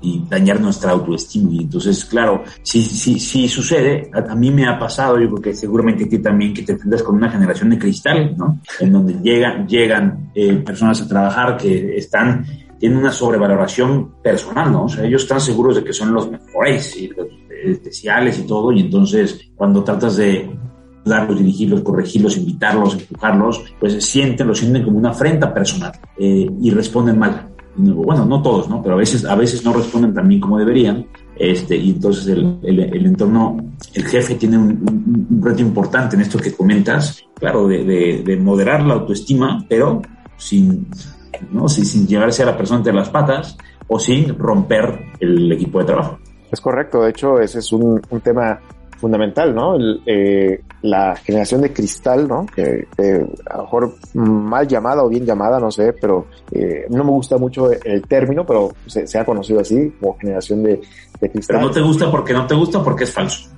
y 0.02 0.24
dañar 0.30 0.62
nuestra 0.62 0.92
autoestima. 0.92 1.52
Y 1.52 1.64
entonces, 1.64 2.06
claro, 2.06 2.44
sí, 2.64 2.82
sí, 2.82 3.20
sí 3.20 3.50
sucede. 3.50 4.10
A, 4.14 4.34
mí 4.34 4.50
me 4.50 4.66
ha 4.66 4.80
pasado, 4.80 5.20
yo 5.20 5.30
creo 5.30 5.42
que 5.42 5.54
seguramente 5.54 6.06
a 6.06 6.10
ti 6.10 6.20
también, 6.20 6.54
que 6.54 6.64
te 6.64 6.72
enfrentas 6.72 7.04
con 7.04 7.16
una 7.16 7.30
generación 7.30 7.70
de 7.70 7.78
cristal, 7.78 8.36
¿no? 8.38 8.62
En 8.80 8.94
donde 8.94 9.16
llegan, 9.22 9.68
llegan 9.68 10.32
eh, 10.34 10.56
personas 10.56 11.02
a 11.02 11.08
trabajar 11.08 11.58
que 11.58 11.98
están 11.98 12.46
tienen 12.80 13.00
una 13.00 13.12
sobrevaloración 13.12 14.14
personal, 14.24 14.72
¿no? 14.72 14.86
O 14.86 14.90
sea, 14.90 15.04
ellos 15.04 15.24
están 15.24 15.42
seguros 15.42 15.76
de 15.76 15.84
que 15.84 15.92
son 15.92 16.14
los 16.14 16.32
mejores 16.32 16.96
y 16.96 17.10
los 17.10 17.28
especiales 17.62 18.40
y 18.40 18.48
todo, 18.48 18.72
y 18.72 18.80
entonces 18.80 19.52
cuando 19.54 19.84
tratas 19.84 20.16
de 20.16 20.50
darlos, 21.06 21.40
dirigirlos, 21.40 21.82
corregirlos, 21.82 22.38
invitarlos, 22.38 22.94
empujarlos, 22.94 23.64
pues 23.80 24.04
sienten, 24.04 24.48
lo 24.48 24.56
sienten 24.56 24.84
como 24.84 24.98
una 24.98 25.10
afrenta 25.10 25.54
personal 25.54 25.92
eh, 26.18 26.50
y 26.62 26.72
responden 26.72 27.18
mal 27.18 27.50
bueno, 27.80 28.26
no 28.26 28.42
todos, 28.42 28.70
¿no? 28.70 28.82
Pero 28.82 28.96
a 28.96 28.98
veces, 28.98 29.26
a 29.26 29.36
veces 29.36 29.64
no 29.64 29.74
responden 29.74 30.14
tan 30.14 30.28
bien 30.28 30.42
como 30.42 30.58
deberían, 30.58 31.06
este, 31.36 31.78
y 31.78 31.92
entonces 31.92 32.28
el, 32.28 32.60
el, 32.64 33.06
entorno, 33.06 33.58
el 33.94 34.06
jefe 34.06 34.36
tiene 34.36 34.58
un, 34.58 35.40
reto 35.42 35.62
importante 35.62 36.16
en 36.16 36.24
esto 36.24 36.38
que 36.38 36.54
comentas, 36.54 37.24
claro, 37.36 37.68
de, 37.68 38.24
de, 38.26 38.38
moderar 38.38 38.84
la 38.84 38.96
autoestima, 38.96 39.66
pero 39.70 40.02
sin, 40.36 40.88
¿no? 41.52 41.70
sin, 41.70 41.86
sin 41.86 42.08
llevarse 42.08 42.44
a 42.44 42.48
la 42.48 42.58
persona 42.58 42.80
entre 42.80 42.94
las 42.94 43.10
patas 43.10 43.58
o 43.88 43.98
sin 44.00 44.38
romper 44.38 45.00
el 45.20 45.52
equipo 45.52 45.80
de 45.80 45.86
trabajo. 45.86 46.20
Es 46.52 46.60
correcto, 46.60 47.04
de 47.04 47.12
hecho 47.12 47.40
ese 47.40 47.60
es 47.60 47.72
un, 47.72 48.02
un 48.10 48.22
tema 48.22 48.60
fundamental, 49.00 49.56
¿no? 49.56 49.78
eh, 50.06 50.62
la 50.82 51.16
generación 51.16 51.62
de 51.62 51.74
cristal, 51.74 52.28
¿no? 52.28 52.46
Que 52.46 52.88
a 53.50 53.58
lo 53.58 53.64
mejor 53.64 53.96
mal 54.14 54.68
llamada 54.68 55.04
o 55.04 55.10
bien 55.10 55.26
llamada, 55.26 55.60
no 55.60 55.72
sé, 55.72 55.94
pero 55.94 56.28
eh, 56.52 56.86
no 56.90 57.04
me 57.04 57.12
gusta 57.12 57.38
mucho 57.38 57.72
el 57.72 58.02
término, 58.04 58.46
pero 58.46 58.72
se, 58.86 59.18
ha 59.18 59.26
conocido 59.26 59.60
así 59.60 59.94
como 60.00 60.18
generación 60.18 60.64
de, 60.64 60.80
cristal. 61.20 61.58
Pero 61.58 61.62
no 61.62 61.72
te 61.72 61.82
gusta 61.82 62.12
porque 62.12 62.34
no 62.34 62.48
te 62.48 62.56
gusta 62.56 62.84
porque 62.84 63.04
es 63.04 63.14
falso. 63.14 63.50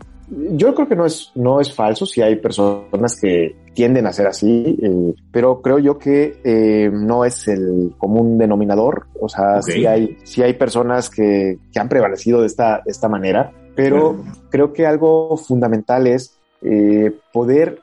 Yo 0.51 0.73
creo 0.73 0.87
que 0.87 0.95
no 0.95 1.05
es, 1.05 1.31
no 1.35 1.59
es 1.59 1.73
falso, 1.73 2.05
si 2.05 2.21
hay 2.21 2.37
personas 2.37 3.19
que 3.19 3.53
tienden 3.73 4.07
a 4.07 4.13
ser 4.13 4.27
así, 4.27 4.77
eh, 4.81 5.13
pero 5.29 5.61
creo 5.61 5.77
yo 5.77 5.97
que 5.97 6.39
eh, 6.43 6.89
no 6.91 7.25
es 7.25 7.49
el 7.49 7.93
común 7.97 8.37
denominador, 8.37 9.07
o 9.19 9.27
sea, 9.27 9.61
si 9.61 9.85
hay, 9.85 10.17
si 10.23 10.41
hay 10.41 10.53
personas 10.53 11.09
que, 11.09 11.59
que 11.73 11.79
han 11.79 11.89
prevalecido 11.89 12.39
de 12.39 12.47
esta, 12.47 12.81
de 12.85 12.91
esta 12.91 13.09
manera, 13.09 13.51
pero 13.75 14.23
creo 14.49 14.73
que 14.73 14.85
algo 14.85 15.37
fundamental 15.37 16.07
es 16.07 16.37
eh, 16.61 17.15
poder 17.33 17.81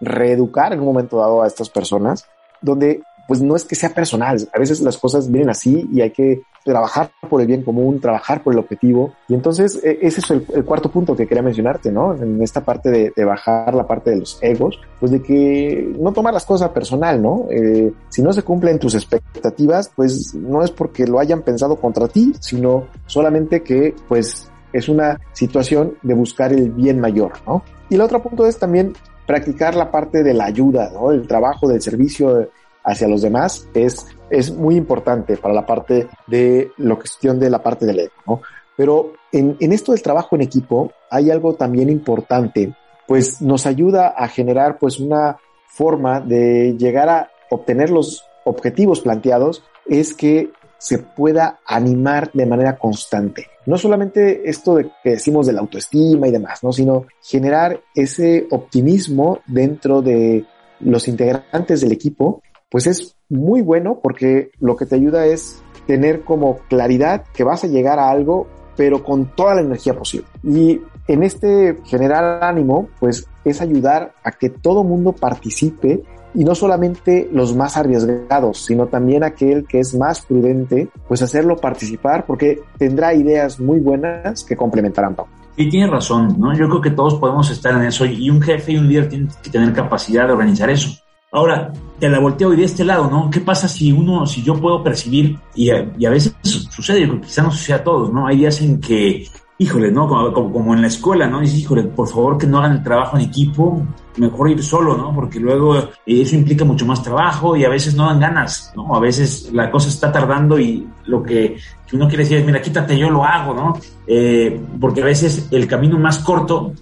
reeducar 0.00 0.72
en 0.72 0.80
un 0.80 0.86
momento 0.86 1.18
dado 1.18 1.42
a 1.42 1.46
estas 1.46 1.70
personas, 1.70 2.26
donde 2.60 3.02
pues 3.26 3.42
no 3.42 3.56
es 3.56 3.64
que 3.64 3.74
sea 3.74 3.90
personal, 3.90 4.48
a 4.54 4.58
veces 4.58 4.80
las 4.80 4.98
cosas 4.98 5.30
vienen 5.30 5.50
así 5.50 5.88
y 5.92 6.00
hay 6.00 6.10
que 6.10 6.42
trabajar 6.64 7.10
por 7.28 7.40
el 7.40 7.46
bien 7.46 7.62
común, 7.62 8.00
trabajar 8.00 8.42
por 8.42 8.52
el 8.52 8.58
objetivo. 8.58 9.14
Y 9.28 9.34
entonces 9.34 9.80
e, 9.82 9.98
ese 10.02 10.20
es 10.20 10.30
el, 10.30 10.64
cuarto 10.64 10.90
punto 10.90 11.16
que 11.16 11.26
quería 11.26 11.42
mencionarte, 11.42 11.90
¿no? 11.92 12.14
En 12.14 12.42
esta 12.42 12.64
parte 12.64 12.90
de, 12.90 13.24
bajar 13.24 13.74
la 13.74 13.86
parte 13.86 14.10
de 14.10 14.16
los 14.18 14.38
egos, 14.42 14.78
pues 15.00 15.12
de 15.12 15.22
que 15.22 15.94
no 15.98 16.12
tomar 16.12 16.34
las 16.34 16.44
cosas 16.44 16.70
personal, 16.70 17.22
¿no? 17.22 17.46
Eh, 17.50 17.92
si 18.08 18.22
no 18.22 18.32
se 18.32 18.42
cumplen 18.42 18.78
tus 18.78 18.94
expectativas, 18.94 19.90
pues 19.94 20.34
no 20.34 20.62
es 20.62 20.70
porque 20.70 21.06
lo 21.06 21.18
hayan 21.18 21.42
pensado 21.42 21.76
contra 21.76 22.08
ti, 22.08 22.32
sino 22.40 22.88
solamente 23.06 23.62
que 23.62 23.94
pues 24.08 24.50
es 24.72 24.88
una 24.88 25.20
situación 25.32 25.96
de 26.02 26.14
buscar 26.14 26.52
el 26.52 26.70
bien 26.70 27.00
mayor, 27.00 27.32
¿no? 27.46 27.62
Y 27.88 27.94
el 27.94 28.00
otro 28.00 28.22
punto 28.22 28.46
es 28.46 28.58
también 28.58 28.94
practicar 29.26 29.74
la 29.74 29.90
parte 29.90 30.22
de 30.22 30.34
la 30.34 30.46
ayuda, 30.46 30.90
¿no? 30.92 31.12
El 31.12 31.26
trabajo 31.26 31.68
del 31.68 31.82
servicio 31.82 32.48
hacia 32.84 33.08
los 33.08 33.22
demás 33.22 33.68
es, 33.74 34.06
es 34.30 34.52
muy 34.52 34.76
importante 34.76 35.36
para 35.36 35.54
la 35.54 35.66
parte 35.66 36.08
de 36.26 36.70
la 36.78 36.94
cuestión 36.94 37.38
de 37.40 37.50
la 37.50 37.62
parte 37.62 37.84
del 37.84 38.00
ego, 38.00 38.14
¿no? 38.26 38.40
Pero 38.76 39.14
en, 39.32 39.56
en 39.58 39.72
esto 39.72 39.92
del 39.92 40.02
trabajo 40.02 40.36
en 40.36 40.42
equipo 40.42 40.92
hay 41.10 41.30
algo 41.30 41.54
también 41.54 41.90
importante, 41.90 42.74
pues 43.06 43.40
nos 43.40 43.66
ayuda 43.66 44.08
a 44.08 44.28
generar 44.28 44.78
pues 44.78 45.00
una 45.00 45.38
forma 45.66 46.20
de 46.20 46.76
llegar 46.78 47.08
a 47.08 47.30
obtener 47.50 47.90
los 47.90 48.24
objetivos 48.44 49.00
planteados, 49.00 49.64
es 49.86 50.14
que 50.14 50.50
se 50.78 50.98
pueda 50.98 51.60
animar 51.66 52.30
de 52.32 52.46
manera 52.46 52.76
constante. 52.76 53.46
No 53.66 53.76
solamente 53.76 54.48
esto 54.48 54.76
de 54.76 54.90
que 55.02 55.10
decimos 55.10 55.46
de 55.46 55.52
la 55.52 55.60
autoestima 55.60 56.28
y 56.28 56.30
demás, 56.30 56.62
¿no? 56.62 56.72
sino 56.72 57.06
generar 57.22 57.80
ese 57.94 58.46
optimismo 58.50 59.40
dentro 59.46 60.02
de 60.02 60.44
los 60.80 61.08
integrantes 61.08 61.80
del 61.80 61.92
equipo, 61.92 62.42
pues 62.70 62.86
es 62.86 63.16
muy 63.28 63.62
bueno 63.62 64.00
porque 64.02 64.50
lo 64.60 64.76
que 64.76 64.86
te 64.86 64.96
ayuda 64.96 65.26
es 65.26 65.62
tener 65.86 66.22
como 66.22 66.58
claridad 66.68 67.24
que 67.34 67.44
vas 67.44 67.64
a 67.64 67.68
llegar 67.68 67.98
a 67.98 68.10
algo, 68.10 68.46
pero 68.76 69.02
con 69.02 69.34
toda 69.34 69.54
la 69.54 69.62
energía 69.62 69.94
posible. 69.94 70.26
Y 70.42 70.80
en 71.08 71.22
este 71.22 71.78
generar 71.84 72.42
ánimo, 72.44 72.88
pues 72.98 73.26
es 73.44 73.60
ayudar 73.60 74.12
a 74.24 74.32
que 74.32 74.50
todo 74.50 74.84
mundo 74.84 75.12
participe 75.12 76.02
y 76.36 76.44
no 76.44 76.54
solamente 76.54 77.28
los 77.32 77.56
más 77.56 77.76
arriesgados, 77.76 78.58
sino 78.58 78.86
también 78.86 79.24
aquel 79.24 79.66
que 79.66 79.80
es 79.80 79.94
más 79.94 80.20
prudente, 80.20 80.88
pues 81.08 81.22
hacerlo 81.22 81.56
participar 81.56 82.26
porque 82.26 82.60
tendrá 82.78 83.14
ideas 83.14 83.58
muy 83.58 83.80
buenas 83.80 84.44
que 84.44 84.54
complementarán. 84.54 85.16
Y 85.56 85.70
tiene 85.70 85.86
razón, 85.86 86.36
¿no? 86.38 86.54
Yo 86.54 86.68
creo 86.68 86.82
que 86.82 86.90
todos 86.90 87.14
podemos 87.14 87.50
estar 87.50 87.74
en 87.74 87.86
eso 87.86 88.04
y 88.04 88.28
un 88.28 88.42
jefe 88.42 88.72
y 88.72 88.76
un 88.76 88.86
líder 88.86 89.08
tienen 89.08 89.28
que 89.42 89.50
tener 89.50 89.72
capacidad 89.72 90.26
de 90.26 90.32
organizar 90.32 90.68
eso. 90.68 90.90
Ahora, 91.32 91.72
te 91.98 92.08
la 92.08 92.20
volteo 92.20 92.52
y 92.52 92.56
de 92.56 92.64
este 92.64 92.84
lado, 92.84 93.10
¿no? 93.10 93.30
¿Qué 93.30 93.40
pasa 93.40 93.66
si 93.66 93.90
uno, 93.90 94.26
si 94.26 94.42
yo 94.42 94.54
puedo 94.60 94.82
percibir, 94.82 95.38
y 95.54 95.70
a, 95.70 95.90
y 95.98 96.04
a 96.04 96.10
veces 96.10 96.34
sucede, 96.42 97.20
quizá 97.20 97.42
no 97.42 97.50
sucede 97.50 97.76
a 97.76 97.84
todos, 97.84 98.12
¿no? 98.12 98.26
Hay 98.26 98.36
días 98.36 98.60
en 98.60 98.80
que 98.80 99.26
híjole, 99.58 99.90
¿no? 99.90 100.06
Como, 100.08 100.52
como, 100.52 100.74
en 100.74 100.82
la 100.82 100.88
escuela, 100.88 101.26
¿no? 101.26 101.40
Dices, 101.40 101.60
híjole, 101.60 101.84
por 101.84 102.08
favor 102.08 102.36
que 102.36 102.46
no 102.46 102.58
hagan 102.58 102.72
el 102.72 102.82
trabajo 102.82 103.16
en 103.16 103.24
equipo, 103.24 103.86
mejor 104.18 104.50
ir 104.50 104.62
solo, 104.62 104.96
¿no? 104.96 105.14
Porque 105.14 105.40
luego 105.40 105.76
eso 106.04 106.36
implica 106.36 106.64
mucho 106.64 106.84
más 106.84 107.02
trabajo 107.02 107.56
y 107.56 107.64
a 107.64 107.68
veces 107.68 107.94
no 107.94 108.06
dan 108.06 108.20
ganas, 108.20 108.72
¿no? 108.76 108.94
A 108.94 109.00
veces 109.00 109.50
la 109.52 109.70
cosa 109.70 109.88
está 109.88 110.12
tardando 110.12 110.58
y 110.58 110.86
lo 111.06 111.22
que, 111.22 111.56
uno 111.92 112.08
quiere 112.08 112.24
decir 112.24 112.38
es, 112.38 112.46
mira, 112.46 112.60
quítate, 112.60 112.98
yo 112.98 113.10
lo 113.10 113.24
hago, 113.24 113.54
¿no? 113.54 113.78
Eh, 114.06 114.60
porque 114.80 115.02
a 115.02 115.06
veces 115.06 115.48
el 115.50 115.66
camino 115.66 115.98
más 115.98 116.18
corto 116.18 116.72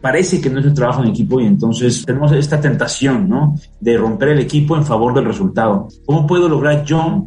parece 0.00 0.40
que 0.40 0.50
no 0.50 0.58
es 0.58 0.66
el 0.66 0.74
trabajo 0.74 1.02
en 1.02 1.10
equipo 1.10 1.40
y 1.40 1.46
entonces 1.46 2.04
tenemos 2.04 2.32
esta 2.32 2.60
tentación, 2.60 3.28
¿no? 3.28 3.54
De 3.78 3.96
romper 3.96 4.30
el 4.30 4.40
equipo 4.40 4.76
en 4.76 4.84
favor 4.84 5.14
del 5.14 5.26
resultado. 5.26 5.88
¿Cómo 6.06 6.26
puedo 6.26 6.48
lograr 6.48 6.84
yo? 6.84 7.26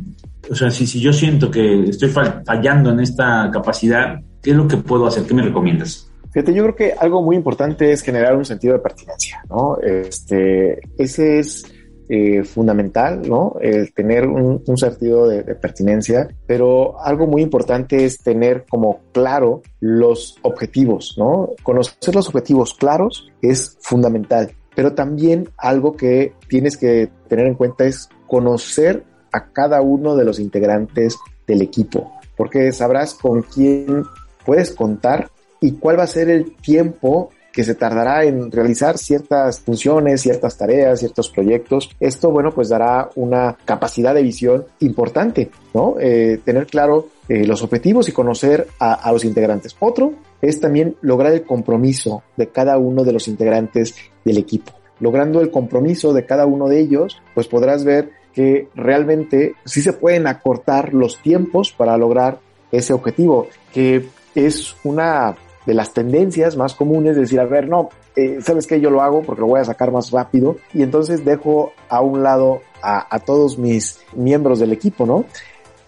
O 0.49 0.55
sea, 0.55 0.69
si, 0.69 0.85
si 0.85 0.99
yo 0.99 1.13
siento 1.13 1.49
que 1.49 1.89
estoy 1.89 2.09
fallando 2.09 2.91
en 2.91 2.99
esta 2.99 3.49
capacidad, 3.51 4.19
¿Qué 4.45 4.51
es 4.51 4.57
lo 4.57 4.67
que 4.67 4.77
puedo 4.77 5.07
hacer? 5.07 5.23
¿Qué 5.23 5.33
me 5.33 5.41
recomiendas? 5.41 6.07
Fíjate, 6.31 6.53
yo 6.53 6.61
creo 6.61 6.75
que 6.75 6.93
algo 6.99 7.23
muy 7.23 7.35
importante 7.35 7.91
es 7.91 8.03
generar 8.03 8.37
un 8.37 8.45
sentido 8.45 8.73
de 8.73 8.79
pertinencia, 8.79 9.43
¿no? 9.49 9.79
Este, 9.79 10.81
ese 10.99 11.39
es 11.39 11.65
eh, 12.09 12.43
fundamental, 12.43 13.27
¿no? 13.27 13.55
El 13.59 13.91
tener 13.91 14.27
un, 14.27 14.61
sentido 14.77 15.27
de, 15.27 15.43
pertinencia, 15.55 16.27
pero 16.45 17.03
algo 17.03 17.25
muy 17.25 17.41
importante 17.41 18.05
es 18.05 18.19
tener 18.19 18.65
como 18.69 18.99
claro 19.13 19.63
los 19.79 20.37
objetivos, 20.43 21.15
¿no? 21.17 21.49
Conocer 21.63 22.13
los 22.13 22.27
objetivos 22.27 22.75
claros 22.75 23.27
es 23.41 23.79
fundamental, 23.81 24.51
pero 24.75 24.93
también 24.93 25.49
algo 25.57 25.95
que 25.95 26.33
tienes 26.47 26.77
que 26.77 27.09
tener 27.27 27.47
en 27.47 27.55
cuenta 27.55 27.85
es 27.85 28.09
conocer 28.27 29.05
a 29.31 29.51
cada 29.51 29.81
uno 29.81 30.15
de 30.15 30.25
los 30.25 30.37
integrantes 30.37 31.17
del 31.47 31.63
equipo, 31.63 32.11
porque 32.37 32.71
sabrás 32.71 33.15
con 33.15 33.41
quién 33.41 34.03
puedes 34.45 34.71
contar 34.71 35.29
y 35.59 35.73
cuál 35.73 35.99
va 35.99 36.03
a 36.03 36.07
ser 36.07 36.29
el 36.29 36.55
tiempo 36.55 37.31
que 37.55 37.63
se 37.63 37.73
tardará 37.73 38.25
en 38.25 38.51
realizar 38.51 38.97
ciertas 38.97 39.61
funciones, 39.61 40.21
ciertas 40.21 40.57
tareas, 40.57 40.99
ciertos 40.99 41.29
proyectos. 41.29 41.89
Esto, 42.01 42.29
bueno, 42.29 42.51
pues 42.53 42.67
dará 42.67 43.09
una 43.15 43.55
capacidad 43.63 44.13
de 44.13 44.23
visión 44.23 44.65
importante, 44.81 45.49
¿no? 45.73 45.95
Eh, 45.97 46.41
tener 46.43 46.67
claro 46.67 47.07
eh, 47.29 47.47
los 47.47 47.63
objetivos 47.63 48.09
y 48.09 48.11
conocer 48.11 48.67
a, 48.77 48.95
a, 48.95 49.11
los 49.13 49.23
integrantes. 49.23 49.73
Otro 49.79 50.15
es 50.41 50.59
también 50.59 50.97
lograr 50.99 51.31
el 51.31 51.43
compromiso 51.43 52.23
de 52.35 52.49
cada 52.49 52.77
uno 52.77 53.05
de 53.05 53.13
los 53.13 53.29
integrantes 53.29 53.95
del 54.25 54.37
equipo. 54.37 54.73
Logrando 54.99 55.39
el 55.39 55.49
compromiso 55.49 56.11
de 56.11 56.25
cada 56.25 56.45
uno 56.45 56.67
de 56.67 56.81
ellos, 56.81 57.21
pues 57.33 57.47
podrás 57.47 57.85
ver 57.85 58.11
que 58.33 58.67
realmente 58.75 59.55
sí 59.63 59.81
se 59.81 59.93
pueden 59.93 60.27
acortar 60.27 60.93
los 60.93 61.21
tiempos 61.21 61.71
para 61.71 61.97
lograr 61.97 62.39
ese 62.71 62.91
objetivo, 62.91 63.47
que 63.73 64.05
es 64.35 64.75
una 64.83 65.35
de 65.65 65.73
las 65.73 65.93
tendencias 65.93 66.55
más 66.55 66.75
comunes, 66.75 67.15
decir, 67.15 67.39
a 67.39 67.45
ver, 67.45 67.67
no, 67.67 67.89
eh, 68.15 68.39
¿sabes 68.41 68.67
qué? 68.67 68.79
Yo 68.79 68.91
lo 68.91 69.01
hago 69.01 69.23
porque 69.23 69.41
lo 69.41 69.47
voy 69.47 69.59
a 69.59 69.65
sacar 69.65 69.91
más 69.91 70.11
rápido 70.11 70.57
y 70.73 70.83
entonces 70.83 71.25
dejo 71.25 71.73
a 71.89 72.01
un 72.01 72.21
lado 72.21 72.61
a, 72.81 73.13
a 73.13 73.19
todos 73.19 73.57
mis 73.57 73.99
miembros 74.13 74.59
del 74.59 74.73
equipo, 74.73 75.05
¿no? 75.05 75.25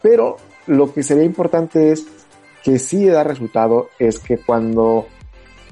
Pero 0.01 0.37
lo 0.65 0.93
que 0.93 1.03
sería 1.03 1.23
importante 1.23 1.91
es 1.91 2.07
que 2.63 2.79
sí 2.79 3.05
da 3.05 3.23
resultado 3.23 3.89
es 3.99 4.19
que 4.19 4.37
cuando 4.37 5.07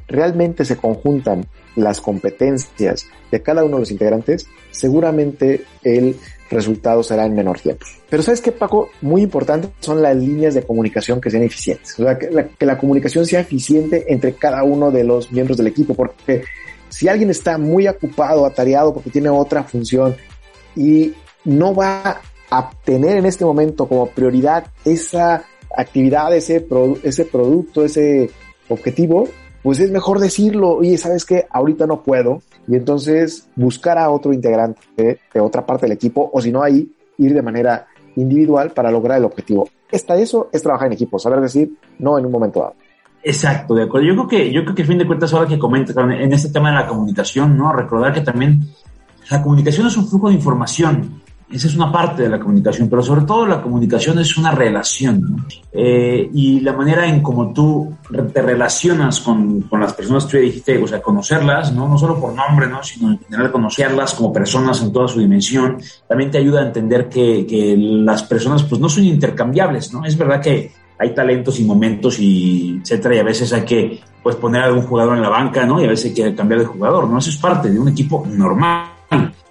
realmente 0.08 0.65
se 0.65 0.77
conjuntan 0.77 1.46
las 1.75 2.01
competencias 2.01 3.08
de 3.32 3.41
cada 3.41 3.63
uno 3.63 3.75
de 3.75 3.82
los 3.82 3.91
integrantes, 3.91 4.48
seguramente 4.72 5.65
el 5.84 6.15
resultado 6.50 7.03
será 7.03 7.25
en 7.25 7.36
menor 7.36 7.60
tiempo. 7.60 7.86
Pero 8.10 8.24
sabes 8.24 8.41
qué, 8.41 8.51
Paco, 8.51 8.89
muy 9.01 9.24
importante 9.24 9.70
son 9.79 10.01
las 10.01 10.15
líneas 10.15 10.53
de 10.53 10.63
comunicación 10.63 11.20
que 11.20 11.29
sean 11.29 11.44
eficientes. 11.44 12.00
O 12.00 12.03
sea, 12.03 12.17
que 12.17 12.29
la, 12.29 12.48
que 12.48 12.65
la 12.65 12.77
comunicación 12.77 13.25
sea 13.25 13.41
eficiente 13.41 14.05
entre 14.08 14.34
cada 14.34 14.63
uno 14.63 14.91
de 14.91 15.03
los 15.03 15.32
miembros 15.32 15.58
del 15.58 15.67
equipo, 15.67 15.94
porque 15.94 16.44
si 16.89 17.08
alguien 17.08 17.29
está 17.29 17.58
muy 17.58 17.88
ocupado, 17.88 18.46
atareado, 18.46 18.94
porque 18.94 19.10
tiene 19.10 19.29
otra 19.29 19.63
función 19.63 20.15
y 20.75 21.13
no 21.44 21.74
va 21.74 22.22
a 22.50 22.70
tener 22.84 23.17
en 23.17 23.25
este 23.25 23.44
momento 23.44 23.88
como 23.88 24.08
prioridad 24.08 24.67
esa 24.86 25.44
actividad, 25.75 26.34
ese, 26.36 26.65
ese 27.03 27.25
producto, 27.25 27.84
ese 27.84 28.29
objetivo, 28.70 29.27
pues 29.65 29.79
es 29.79 29.89
mejor 29.89 30.19
decirlo, 30.19 30.75
oye, 30.75 30.95
¿sabes 30.95 31.25
qué? 31.25 31.48
Ahorita 31.50 31.88
no 31.88 32.03
puedo. 32.03 32.43
Y 32.67 32.75
entonces 32.75 33.50
buscar 33.55 33.98
a 33.98 34.12
otro 34.12 34.31
integrante 34.31 34.79
de, 34.95 35.39
otra 35.41 35.65
parte 35.65 35.88
del 35.88 35.93
equipo, 35.93 36.29
o 36.31 36.39
si 36.39 36.51
no, 36.51 36.62
ahí 36.62 36.88
ir 37.17 37.34
de 37.34 37.41
manera 37.41 37.88
individual 38.15 38.74
para 38.74 38.91
lograr 38.91 39.17
el 39.17 39.25
objetivo. 39.25 39.67
Está 39.91 40.17
eso 40.17 40.50
es 40.53 40.62
trabajar 40.62 40.86
en 40.86 40.93
equipo, 40.93 41.17
saber 41.17 41.41
decir 41.41 41.79
no 41.98 42.19
en 42.19 42.27
un 42.27 42.31
momento 42.31 42.60
dado. 42.60 42.75
Exacto, 43.24 43.74
de 43.74 43.86
acuerdo. 43.86 44.05
Yo 44.05 44.13
creo 44.13 44.27
que, 44.27 44.53
yo 44.53 44.62
creo 44.62 44.75
que 44.75 44.84
a 44.84 44.86
fin 44.86 45.00
de 45.00 45.07
cuentas, 45.07 45.34
ahora 45.34 45.48
que 45.48 45.57
comentas 45.57 45.98
en 45.98 46.31
este 46.31 46.50
tema 46.50 46.69
de 46.69 46.75
la 46.75 46.88
comunicación, 46.88 47.57
¿no? 47.57 47.74
Recordar 47.74 48.13
que 48.13 48.22
también 48.22 48.60
la 49.31 49.41
comunicación 49.41 49.88
es 49.88 49.98
un 49.98 50.07
flujo 50.07 50.29
de 50.29 50.36
información. 50.36 51.24
Esa 51.51 51.67
es 51.67 51.75
una 51.75 51.91
parte 51.91 52.23
de 52.23 52.29
la 52.29 52.39
comunicación, 52.39 52.89
pero 52.89 53.03
sobre 53.03 53.21
todo 53.21 53.45
la 53.45 53.61
comunicación 53.61 54.17
es 54.17 54.35
una 54.35 54.51
relación. 54.51 55.45
Eh, 55.71 56.27
y 56.33 56.59
la 56.61 56.73
manera 56.73 57.05
en 57.07 57.21
cómo 57.21 57.53
tú 57.53 57.95
te 58.33 58.41
relacionas 58.41 59.19
con, 59.19 59.61
con, 59.61 59.79
las 59.79 59.93
personas 59.93 60.25
que 60.25 60.31
tú 60.31 60.37
dijiste, 60.43 60.81
o 60.81 60.87
sea, 60.87 61.01
conocerlas, 61.01 61.71
¿no? 61.71 61.87
no 61.87 61.99
solo 61.99 62.19
por 62.19 62.33
nombre, 62.33 62.67
¿no? 62.67 62.81
sino 62.83 63.11
en 63.11 63.19
general 63.19 63.51
conocerlas 63.51 64.15
como 64.15 64.33
personas 64.33 64.81
en 64.81 64.91
toda 64.91 65.07
su 65.07 65.19
dimensión, 65.19 65.77
también 66.07 66.31
te 66.31 66.39
ayuda 66.39 66.61
a 66.61 66.67
entender 66.67 67.09
que, 67.09 67.45
que 67.45 67.75
las 67.77 68.23
personas 68.23 68.63
pues 68.63 68.81
no 68.81 68.89
son 68.89 69.03
intercambiables. 69.03 69.93
¿no? 69.93 70.03
Es 70.03 70.17
verdad 70.17 70.41
que 70.41 70.71
hay 70.97 71.13
talentos 71.13 71.59
y 71.59 71.63
momentos 71.63 72.17
y 72.19 72.79
etcétera, 72.81 73.15
y 73.15 73.19
a 73.19 73.23
veces 73.23 73.53
hay 73.53 73.65
que 73.65 73.99
pues 74.23 74.35
poner 74.37 74.63
a 74.63 74.65
algún 74.65 74.87
jugador 74.87 75.15
en 75.15 75.21
la 75.21 75.29
banca, 75.29 75.65
¿no? 75.65 75.79
Y 75.79 75.85
a 75.85 75.89
veces 75.89 76.05
hay 76.05 76.13
que 76.13 76.35
cambiar 76.35 76.61
de 76.61 76.65
jugador, 76.65 77.07
¿no? 77.07 77.19
Eso 77.19 77.29
es 77.29 77.37
parte 77.37 77.69
de 77.69 77.77
un 77.77 77.89
equipo 77.89 78.25
normal 78.27 78.94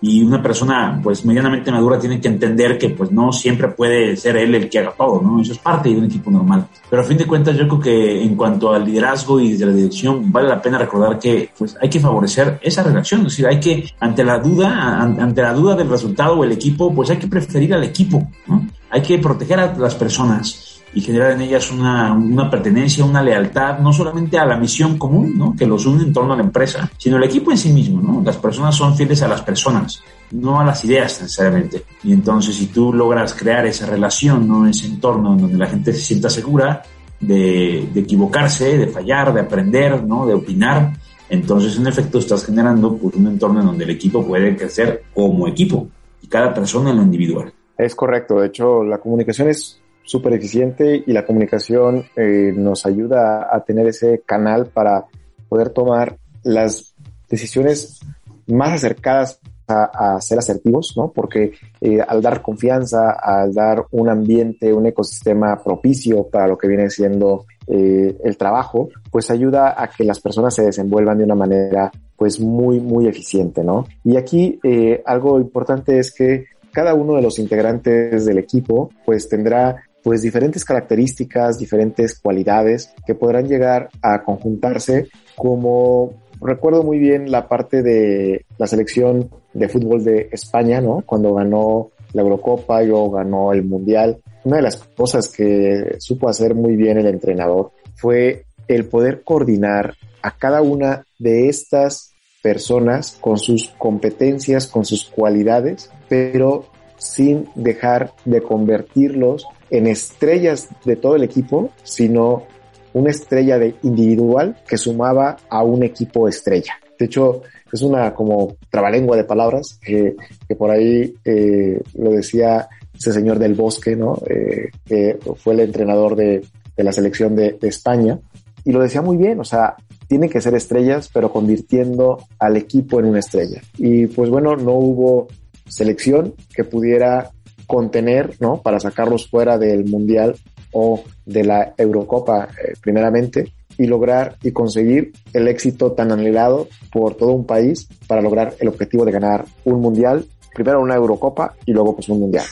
y 0.01 0.23
una 0.23 0.43
persona 0.43 1.01
pues 1.03 1.25
medianamente 1.25 1.73
madura 1.73 1.99
tiene 1.99 2.21
que 2.21 2.29
entender 2.29 2.77
que 2.77 2.91
pues 2.91 3.11
no 3.11 3.33
siempre 3.33 3.69
puede 3.69 4.17
ser 4.17 4.37
él 4.37 4.55
el 4.55 4.69
que 4.69 4.81
haga 4.81 4.93
todo, 4.97 5.23
¿no? 5.23 5.41
Eso 5.41 5.53
es 5.53 5.59
parte 5.59 5.89
de 5.89 5.97
un 5.97 6.05
equipo 6.05 6.31
normal. 6.31 6.67
Pero 6.91 7.03
a 7.03 7.05
fin 7.05 7.17
de 7.17 7.27
cuentas 7.27 7.57
yo 7.57 7.67
creo 7.67 7.81
que 7.81 8.23
en 8.23 8.37
cuanto 8.37 8.73
al 8.73 8.85
liderazgo 8.85 9.41
y 9.41 9.53
desde 9.53 9.67
la 9.67 9.73
dirección 9.73 10.31
vale 10.31 10.49
la 10.49 10.61
pena 10.61 10.79
recordar 10.79 11.19
que 11.19 11.51
pues 11.57 11.77
hay 11.81 11.89
que 11.89 12.01
favorecer 12.01 12.59
esa 12.63 12.83
relación, 12.83 13.21
es 13.21 13.29
decir, 13.29 13.47
hay 13.47 13.61
que 13.61 13.91
ante 14.01 14.25
la 14.25 14.39
duda, 14.39 15.01
ante 15.01 15.41
la 15.41 15.55
duda 15.55 15.75
del 15.75 15.89
resultado 15.89 16.35
o 16.35 16.45
el 16.45 16.53
equipo, 16.53 16.95
pues 16.95 17.11
hay 17.11 17.17
que 17.17 17.27
preferir 17.27 17.73
al 17.73 17.85
equipo, 17.85 18.29
¿no? 18.47 18.67
Hay 18.91 19.01
que 19.01 19.19
proteger 19.19 19.59
a 19.59 19.75
las 19.77 19.95
personas 19.95 20.74
y 20.95 21.01
generar 21.01 21.33
en 21.33 21.41
ellas 21.43 21.73
una, 21.73 22.13
una, 22.13 22.49
pertenencia, 22.49 23.05
una 23.05 23.23
lealtad, 23.23 23.81
no 23.81 23.93
solamente 23.93 24.39
a 24.39 24.47
la 24.47 24.57
misión 24.57 24.97
común, 24.97 25.37
¿no? 25.37 25.55
que 25.57 25.67
los 25.67 25.85
une 25.87 26.05
en 26.05 26.13
torno 26.13 26.35
a 26.35 26.37
la 26.37 26.45
empresa, 26.45 26.89
sino 26.97 27.17
el 27.17 27.25
equipo 27.25 27.51
en 27.51 27.59
sí 27.59 27.73
mismo. 27.73 28.01
¿no? 28.01 28.23
Las 28.25 28.37
personas 28.37 28.77
son 28.77 28.97
fieles 28.97 29.21
a 29.23 29.29
las 29.29 29.43
personas, 29.43 30.03
no 30.31 30.61
a 30.61 30.65
las 30.65 30.85
ideas 30.85 31.21
necesariamente. 31.21 31.85
Y 32.05 32.13
entonces 32.13 32.55
si 32.55 32.67
tú 32.67 32.93
logras 32.93 33.35
crear 33.35 33.67
esa 33.67 33.87
relación, 33.87 34.47
¿no? 34.47 34.67
ese 34.69 34.87
entorno 34.87 35.37
donde 35.37 35.59
la 35.59 35.67
gente 35.67 35.93
se 35.93 36.01
sienta 36.01 36.31
segura 36.31 36.83
de, 37.19 37.89
de 37.93 38.01
equivocarse, 38.01 38.79
de 38.79 38.87
fallar, 38.87 39.35
de 39.35 39.41
aprender, 39.41 40.05
¿no? 40.05 40.27
de 40.27 40.35
opinar, 40.35 40.93
entonces 41.29 41.77
en 41.77 41.89
efecto 41.89 42.19
estás 42.19 42.47
generando 42.47 42.97
pues, 42.97 43.17
un 43.17 43.27
entorno 43.27 43.61
en 43.61 43.67
donde 43.67 43.85
el 43.85 43.91
equipo 43.91 44.25
puede 44.25 44.57
crecer 44.57 45.05
como 45.13 45.49
equipo 45.49 45.89
y 46.23 46.29
cada 46.29 46.55
persona 46.55 46.91
en 46.91 46.97
lo 46.99 47.03
individual. 47.03 47.53
Es 47.77 47.97
correcto, 47.97 48.39
de 48.39 48.47
hecho 48.47 48.85
la 48.85 48.99
comunicación 48.99 49.49
es 49.49 49.81
súper 50.05 50.35
eficiente 50.35 51.03
y 51.07 51.13
la 51.13 51.25
comunicación 51.25 52.05
eh, 52.15 52.53
nos 52.55 52.87
ayuda 52.87 53.49
a 53.51 53.65
tener 53.65 53.87
ese 53.87 54.23
canal 54.25 54.67
para 54.67 55.07
poder 55.49 55.71
tomar 55.71 56.19
las 56.43 56.95
decisiones 57.29 58.01
más 58.47 58.75
acercadas 58.75 59.41
a, 59.67 60.21
ser 60.21 60.39
asertivos, 60.39 60.93
¿no? 60.95 61.11
Porque 61.11 61.53
eh, 61.81 61.99
al 62.07 62.21
dar 62.21 62.43
confianza, 62.43 63.13
al 63.13 63.55
dar 63.55 63.87
un 63.93 64.11
ambiente, 64.11 64.75
un 64.75 64.85
ecosistema 64.87 65.59
propicio 65.65 66.29
para 66.29 66.47
lo 66.47 66.59
que 66.59 66.69
viene 66.69 66.91
siendo 66.91 67.47
eh, 67.67 68.15
el 68.23 68.37
trabajo, 68.37 68.91
pues 69.11 69.31
ayuda 69.31 69.75
a 69.83 69.89
que 69.89 70.05
las 70.05 70.21
personas 70.21 70.55
se 70.55 70.65
desenvuelvan 70.65 71.17
de 71.17 71.25
una 71.25 71.35
manera 71.35 71.91
pues 72.15 72.39
muy, 72.39 72.79
muy 72.79 73.07
eficiente, 73.07 73.65
¿no? 73.65 73.87
Y 74.05 74.19
aquí 74.19 74.61
algo 75.07 75.41
importante 75.41 75.99
es 75.99 76.13
que 76.13 76.45
cada 76.71 76.93
uno 76.93 77.15
de 77.15 77.23
los 77.23 77.39
integrantes 77.39 78.27
del 78.27 78.37
equipo 78.37 78.91
pues 79.07 79.29
tendrá 79.29 79.85
pues 80.05 80.21
diferentes 80.21 80.65
características, 80.65 81.59
diferentes 81.59 82.21
cualidades 82.21 82.93
que 83.07 83.15
podrán 83.15 83.49
llegar 83.49 83.89
a 84.03 84.23
conjuntarse 84.23 85.09
como 85.35 86.13
recuerdo 86.41 86.83
muy 86.83 86.99
bien 86.99 87.31
la 87.31 87.49
parte 87.49 87.83
de 87.83 88.45
la 88.59 88.67
selección 88.67 89.31
de 89.55 89.69
fútbol 89.69 90.05
de 90.05 90.29
España, 90.31 90.83
¿no? 90.83 91.03
Cuando 91.07 91.33
ganó 91.33 91.91
la 92.13 92.21
Eurocopa 92.21 92.85
y 92.85 92.91
o 92.91 93.11
ganó 93.11 93.53
el 93.53 93.65
Mundial. 93.65 94.21
Una 94.45 94.57
de 94.57 94.63
las 94.63 94.77
cosas 94.77 95.31
que 95.31 95.97
supo 95.99 96.29
hacer 96.29 96.55
muy 96.55 96.77
bien 96.77 96.99
el 96.99 97.07
entrenador 97.07 97.73
fue 97.97 98.45
el 98.69 98.85
poder 98.87 99.23
coordinar 99.23 99.95
a 100.21 100.37
cada 100.37 100.61
una 100.61 101.07
de 101.19 101.49
estas 101.49 102.13
personas 102.43 103.17
con 103.23 103.39
sus 103.39 103.71
competencias, 103.79 104.67
con 104.67 104.85
sus 104.85 105.07
cualidades, 105.07 105.91
pero 106.11 106.67
sin 106.99 107.49
dejar 107.55 108.13
de 108.27 108.43
convertirlos 108.43 109.47
en 109.77 109.89
estrellas 109.89 110.69
de 110.85 110.95
todo 110.95 111.17
el 111.17 111.25
equipo, 111.25 111.71
sino 111.83 112.45
una 112.93 113.11
estrella 113.11 113.59
de 113.59 113.75
individual 113.83 114.57
que 114.69 114.79
sumaba 114.79 115.37
a 115.49 115.65
un 115.65 115.83
equipo 115.83 116.29
estrella. 116.29 116.75
De 116.97 117.07
hecho, 117.07 117.43
es 117.73 117.83
una 117.83 118.15
como 118.15 118.57
trabalengua 118.71 119.17
de 119.17 119.25
palabras 119.25 119.81
que, 119.85 120.15
que 120.47 120.55
por 120.55 120.71
ahí 120.71 121.13
eh, 121.25 121.81
lo 121.95 122.13
decía 122.13 122.69
ese 122.97 123.13
señor 123.13 123.41
del 123.41 123.55
bosque, 123.55 123.97
¿no? 123.97 124.17
Eh, 124.31 124.71
que 124.85 125.19
fue 125.37 125.55
el 125.55 125.61
entrenador 125.61 126.15
de, 126.15 126.45
de 126.77 126.85
la 126.85 126.93
selección 126.93 127.35
de, 127.35 127.59
de, 127.61 127.67
España. 127.67 128.21
Y 128.65 128.71
lo 128.71 128.81
decía 128.81 129.03
muy 129.03 129.17
bien, 129.17 129.41
o 129.41 129.45
sea, 129.45 129.75
tienen 130.07 130.31
que 130.31 130.41
ser 130.41 130.55
estrellas, 130.55 131.11
pero 131.13 131.33
convirtiendo 131.33 132.19
al 132.39 132.57
equipo 132.57 133.01
en 133.01 133.07
una 133.07 133.19
estrella. 133.19 133.61
Y 133.77 134.07
pues 134.07 134.31
bueno, 134.31 134.55
no 134.55 134.75
hubo 134.75 135.27
selección 135.67 136.35
que 136.55 136.63
pudiera 136.63 137.33
contener, 137.67 138.37
¿no? 138.41 138.61
Para 138.63 138.81
sacarlos 138.81 139.29
fuera 139.29 139.59
del 139.59 139.85
Mundial 139.85 140.37
o 140.73 141.03
de 141.25 141.45
la 141.45 141.75
Eurocopa 141.77 142.45
eh, 142.45 142.75
primeramente 142.81 143.53
y 143.79 143.87
lograr 143.87 144.37
y 144.43 144.53
conseguir 144.53 145.13
el 145.33 145.49
éxito 145.49 145.93
tan 145.93 146.13
anhelado 146.13 146.69
por 146.93 147.15
todo 147.15 147.33
un 147.33 147.47
país 147.47 147.89
para 148.07 148.23
lograr 148.23 148.55
el 148.61 148.69
objetivo 148.69 149.05
de 149.05 149.13
ganar 149.13 149.45
un 149.65 149.81
Mundial, 149.81 150.25
primero 150.55 150.81
una 150.81 150.95
Eurocopa 150.95 151.55
y 151.67 151.73
luego 151.73 151.95
pues 151.95 152.09
un 152.09 152.21
Mundial. 152.21 152.45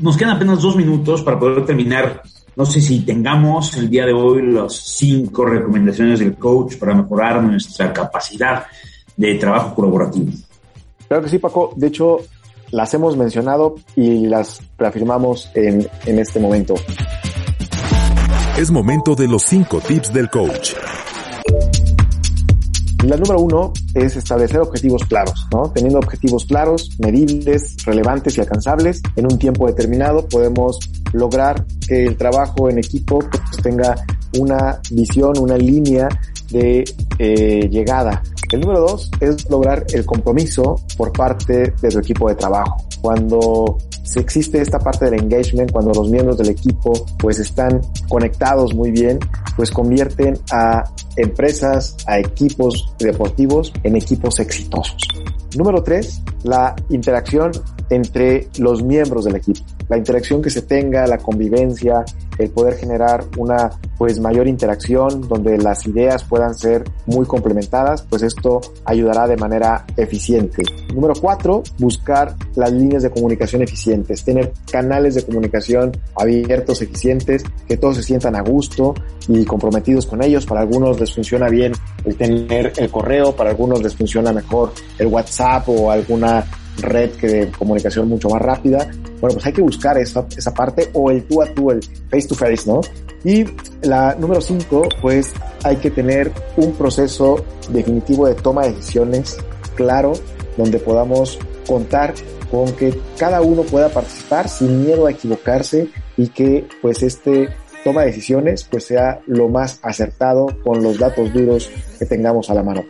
Nos 0.00 0.16
quedan 0.16 0.36
apenas 0.36 0.62
dos 0.62 0.76
minutos 0.76 1.22
para 1.22 1.38
poder 1.38 1.64
terminar. 1.64 2.22
No 2.56 2.64
sé 2.64 2.80
si 2.80 3.00
tengamos 3.00 3.76
el 3.76 3.88
día 3.90 4.06
de 4.06 4.12
hoy 4.12 4.52
las 4.52 4.74
cinco 4.74 5.44
recomendaciones 5.44 6.20
del 6.20 6.36
coach 6.36 6.76
para 6.76 6.94
mejorar 6.94 7.42
nuestra 7.42 7.92
capacidad 7.92 8.66
de 9.16 9.34
trabajo 9.34 9.74
colaborativo. 9.74 10.32
Claro 11.08 11.22
que 11.22 11.28
sí, 11.28 11.38
Paco. 11.38 11.72
De 11.76 11.88
hecho, 11.88 12.18
las 12.70 12.92
hemos 12.94 13.16
mencionado 13.16 13.76
y 13.96 14.26
las 14.26 14.60
reafirmamos 14.78 15.50
en, 15.54 15.86
en 16.06 16.18
este 16.18 16.40
momento. 16.40 16.74
Es 18.58 18.70
momento 18.70 19.14
de 19.14 19.28
los 19.28 19.42
cinco 19.42 19.80
tips 19.80 20.12
del 20.12 20.28
coach. 20.28 20.74
La 23.04 23.16
número 23.16 23.40
uno 23.40 23.72
es 23.94 24.14
establecer 24.16 24.60
objetivos 24.60 25.04
claros, 25.04 25.46
¿no? 25.50 25.70
Teniendo 25.72 25.98
objetivos 25.98 26.44
claros, 26.44 26.90
medibles, 26.98 27.76
relevantes 27.86 28.36
y 28.36 28.42
alcanzables, 28.42 29.00
en 29.16 29.24
un 29.24 29.38
tiempo 29.38 29.66
determinado 29.66 30.28
podemos 30.28 30.78
lograr 31.14 31.64
que 31.88 32.04
el 32.04 32.16
trabajo 32.18 32.68
en 32.68 32.78
equipo 32.78 33.20
pues, 33.20 33.62
tenga 33.62 33.94
una 34.38 34.80
visión, 34.90 35.38
una 35.38 35.56
línea 35.56 36.08
de 36.50 36.84
eh, 37.18 37.68
llegada 37.70 38.22
El 38.52 38.60
número 38.60 38.80
dos 38.80 39.10
es 39.20 39.48
lograr 39.48 39.86
el 39.92 40.04
compromiso 40.04 40.80
por 40.96 41.12
parte 41.12 41.72
de 41.80 41.88
tu 41.88 41.98
equipo 42.00 42.28
de 42.28 42.34
trabajo. 42.34 42.84
Cuando 43.00 43.78
se 44.02 44.18
existe 44.18 44.60
esta 44.60 44.80
parte 44.80 45.04
del 45.04 45.20
engagement, 45.20 45.70
cuando 45.70 45.92
los 45.92 46.10
miembros 46.10 46.36
del 46.36 46.48
equipo 46.48 46.92
pues 47.18 47.38
están 47.38 47.80
conectados 48.08 48.74
muy 48.74 48.90
bien, 48.90 49.20
pues 49.56 49.70
convierten 49.70 50.36
a 50.50 50.82
empresas, 51.16 51.96
a 52.06 52.18
equipos 52.18 52.92
deportivos 52.98 53.72
en 53.84 53.94
equipos 53.94 54.40
exitosos. 54.40 54.96
Número 55.56 55.82
tres, 55.84 56.20
la 56.42 56.74
interacción 56.88 57.52
entre 57.88 58.48
los 58.58 58.82
miembros 58.82 59.24
del 59.26 59.36
equipo. 59.36 59.60
La 59.90 59.98
interacción 59.98 60.40
que 60.40 60.50
se 60.50 60.62
tenga, 60.62 61.06
la 61.06 61.18
convivencia, 61.18 62.04
el 62.38 62.50
poder 62.50 62.76
generar 62.76 63.24
una 63.36 63.70
pues 63.98 64.18
mayor 64.18 64.46
interacción 64.46 65.28
donde 65.28 65.58
las 65.58 65.86
ideas 65.86 66.24
puedan 66.24 66.54
ser 66.54 66.84
muy 67.06 67.26
complementadas, 67.26 68.02
pues 68.08 68.22
esto 68.22 68.60
ayudará 68.84 69.26
de 69.26 69.36
manera 69.36 69.84
eficiente. 69.96 70.62
Número 70.94 71.14
cuatro, 71.20 71.62
buscar 71.78 72.34
las 72.54 72.72
líneas 72.72 73.02
de 73.02 73.10
comunicación 73.10 73.62
eficientes, 73.62 74.24
tener 74.24 74.52
canales 74.70 75.16
de 75.16 75.24
comunicación 75.24 75.92
abiertos, 76.14 76.80
eficientes, 76.80 77.42
que 77.66 77.76
todos 77.76 77.96
se 77.96 78.02
sientan 78.02 78.36
a 78.36 78.42
gusto 78.42 78.94
y 79.28 79.44
comprometidos 79.44 80.06
con 80.06 80.22
ellos. 80.22 80.46
Para 80.46 80.60
algunos 80.60 80.98
les 80.98 81.12
funciona 81.12 81.48
bien 81.48 81.72
el 82.04 82.16
tener 82.16 82.72
el 82.76 82.90
correo, 82.90 83.34
para 83.34 83.50
algunos 83.50 83.82
les 83.82 83.94
funciona 83.94 84.32
mejor 84.32 84.72
el 84.98 85.08
WhatsApp 85.08 85.68
o 85.68 85.90
alguna 85.90 86.46
red 86.78 87.10
que 87.12 87.26
de 87.26 87.50
comunicación 87.50 88.08
mucho 88.08 88.28
más 88.28 88.40
rápida. 88.40 88.90
Bueno, 89.20 89.34
pues 89.34 89.46
hay 89.46 89.52
que 89.52 89.62
buscar 89.62 89.98
esa, 89.98 90.26
esa 90.36 90.52
parte 90.54 90.90
o 90.92 91.10
el 91.10 91.24
tú 91.24 91.42
a 91.42 91.46
tú, 91.46 91.70
el 91.70 91.80
face 92.10 92.28
to 92.28 92.34
face, 92.34 92.62
¿no? 92.66 92.80
Y 93.24 93.44
la 93.82 94.14
número 94.14 94.40
cinco, 94.40 94.88
pues 95.02 95.32
hay 95.62 95.76
que 95.76 95.90
tener 95.90 96.32
un 96.56 96.72
proceso 96.72 97.44
definitivo 97.68 98.26
de 98.26 98.34
toma 98.34 98.64
de 98.64 98.72
decisiones 98.72 99.36
claro, 99.74 100.12
donde 100.56 100.78
podamos 100.78 101.38
contar 101.66 102.14
con 102.50 102.72
que 102.72 102.98
cada 103.16 103.40
uno 103.42 103.62
pueda 103.62 103.88
participar 103.90 104.48
sin 104.48 104.84
miedo 104.84 105.06
a 105.06 105.12
equivocarse 105.12 105.88
y 106.16 106.28
que 106.28 106.66
pues 106.82 107.02
este 107.02 107.48
toma 107.84 108.02
de 108.02 108.08
decisiones 108.08 108.64
pues 108.64 108.84
sea 108.84 109.20
lo 109.26 109.48
más 109.48 109.78
acertado 109.82 110.46
con 110.64 110.82
los 110.82 110.98
datos 110.98 111.32
duros 111.32 111.70
que 111.98 112.06
tengamos 112.06 112.50
a 112.50 112.54
la 112.54 112.62
mano. 112.62 112.84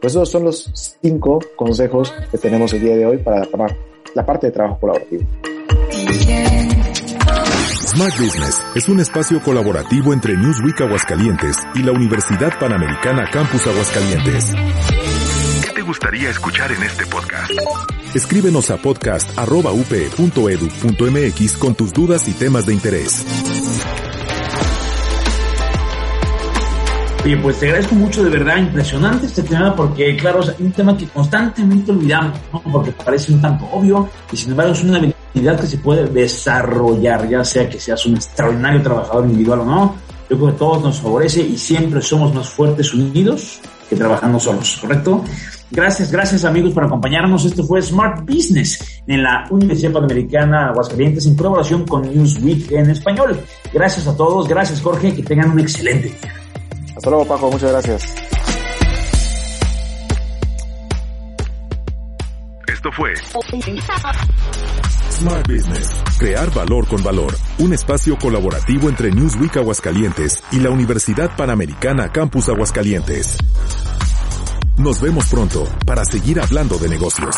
Pues 0.00 0.12
esos 0.12 0.30
son 0.30 0.44
los 0.44 0.70
cinco 1.02 1.40
consejos 1.56 2.14
que 2.30 2.38
tenemos 2.38 2.72
el 2.72 2.82
día 2.82 2.96
de 2.96 3.06
hoy 3.06 3.18
para 3.18 3.40
la, 3.40 3.76
la 4.14 4.26
parte 4.26 4.48
de 4.48 4.52
trabajo 4.52 4.78
colaborativo. 4.80 5.24
Smart 7.94 8.18
Business 8.18 8.60
es 8.74 8.88
un 8.88 8.98
espacio 8.98 9.40
colaborativo 9.40 10.12
entre 10.12 10.36
Newsweek 10.36 10.80
Aguascalientes 10.80 11.56
y 11.74 11.82
la 11.82 11.92
Universidad 11.92 12.58
Panamericana 12.58 13.30
Campus 13.30 13.64
Aguascalientes. 13.66 14.52
¿Qué 15.64 15.70
te 15.74 15.82
gustaría 15.82 16.30
escuchar 16.30 16.72
en 16.72 16.82
este 16.82 17.06
podcast? 17.06 17.52
Escríbenos 18.14 18.70
a 18.70 18.78
podcast.upe.edu.mx 18.78 21.58
con 21.58 21.74
tus 21.74 21.92
dudas 21.92 22.26
y 22.28 22.32
temas 22.32 22.64
de 22.66 22.74
interés. 22.74 23.24
Oye, 27.24 27.38
pues 27.38 27.58
te 27.58 27.68
agradezco 27.68 27.94
mucho, 27.94 28.22
de 28.22 28.28
verdad, 28.28 28.58
impresionante 28.58 29.24
este 29.24 29.42
tema, 29.42 29.74
porque 29.74 30.14
claro, 30.14 30.42
es 30.42 30.54
un 30.60 30.70
tema 30.72 30.94
que 30.94 31.06
constantemente 31.06 31.90
olvidamos, 31.90 32.38
porque 32.70 32.92
parece 32.92 33.32
un 33.32 33.40
tanto 33.40 33.64
obvio, 33.72 34.10
y 34.30 34.36
sin 34.36 34.50
embargo 34.50 34.74
es 34.74 34.84
una 34.84 34.98
habilidad 34.98 35.58
que 35.58 35.66
se 35.66 35.78
puede 35.78 36.04
desarrollar, 36.06 37.26
ya 37.26 37.42
sea 37.42 37.66
que 37.66 37.80
seas 37.80 38.04
un 38.04 38.16
extraordinario 38.16 38.82
trabajador 38.82 39.24
individual 39.24 39.60
o 39.60 39.64
no. 39.64 39.94
Yo 40.28 40.36
creo 40.36 40.48
que 40.48 40.58
todos 40.58 40.82
nos 40.82 41.00
favorece 41.00 41.40
y 41.40 41.56
siempre 41.56 42.02
somos 42.02 42.34
más 42.34 42.50
fuertes 42.50 42.92
unidos 42.92 43.58
que 43.88 43.96
trabajando 43.96 44.38
solos, 44.38 44.76
¿correcto? 44.78 45.24
Gracias, 45.70 46.12
gracias 46.12 46.44
amigos 46.44 46.74
por 46.74 46.84
acompañarnos. 46.84 47.46
Esto 47.46 47.64
fue 47.64 47.80
Smart 47.80 48.20
Business 48.28 49.02
en 49.06 49.22
la 49.22 49.46
Universidad 49.48 49.92
Panamericana 49.92 50.68
Aguascalientes 50.68 51.24
en 51.24 51.36
colaboración 51.36 51.86
con 51.86 52.02
Newsweek 52.02 52.72
en 52.72 52.90
español. 52.90 53.40
Gracias 53.72 54.06
a 54.06 54.14
todos, 54.14 54.46
gracias 54.46 54.82
Jorge, 54.82 55.14
que 55.14 55.22
tengan 55.22 55.52
un 55.52 55.60
excelente 55.60 56.08
día. 56.08 56.43
Hasta 56.96 57.10
luego, 57.10 57.26
Paco. 57.26 57.50
Muchas 57.50 57.70
gracias. 57.70 58.14
Esto 62.66 62.92
fue 62.92 63.14
Smart 65.10 65.46
Business. 65.48 66.02
Crear 66.18 66.52
valor 66.52 66.86
con 66.86 67.02
valor. 67.02 67.34
Un 67.58 67.72
espacio 67.72 68.18
colaborativo 68.18 68.88
entre 68.88 69.10
Newsweek 69.10 69.56
Aguascalientes 69.58 70.42
y 70.52 70.60
la 70.60 70.70
Universidad 70.70 71.34
Panamericana 71.36 72.10
Campus 72.10 72.48
Aguascalientes. 72.48 73.36
Nos 74.76 75.00
vemos 75.00 75.26
pronto 75.28 75.68
para 75.86 76.04
seguir 76.04 76.40
hablando 76.40 76.78
de 76.78 76.88
negocios. 76.88 77.36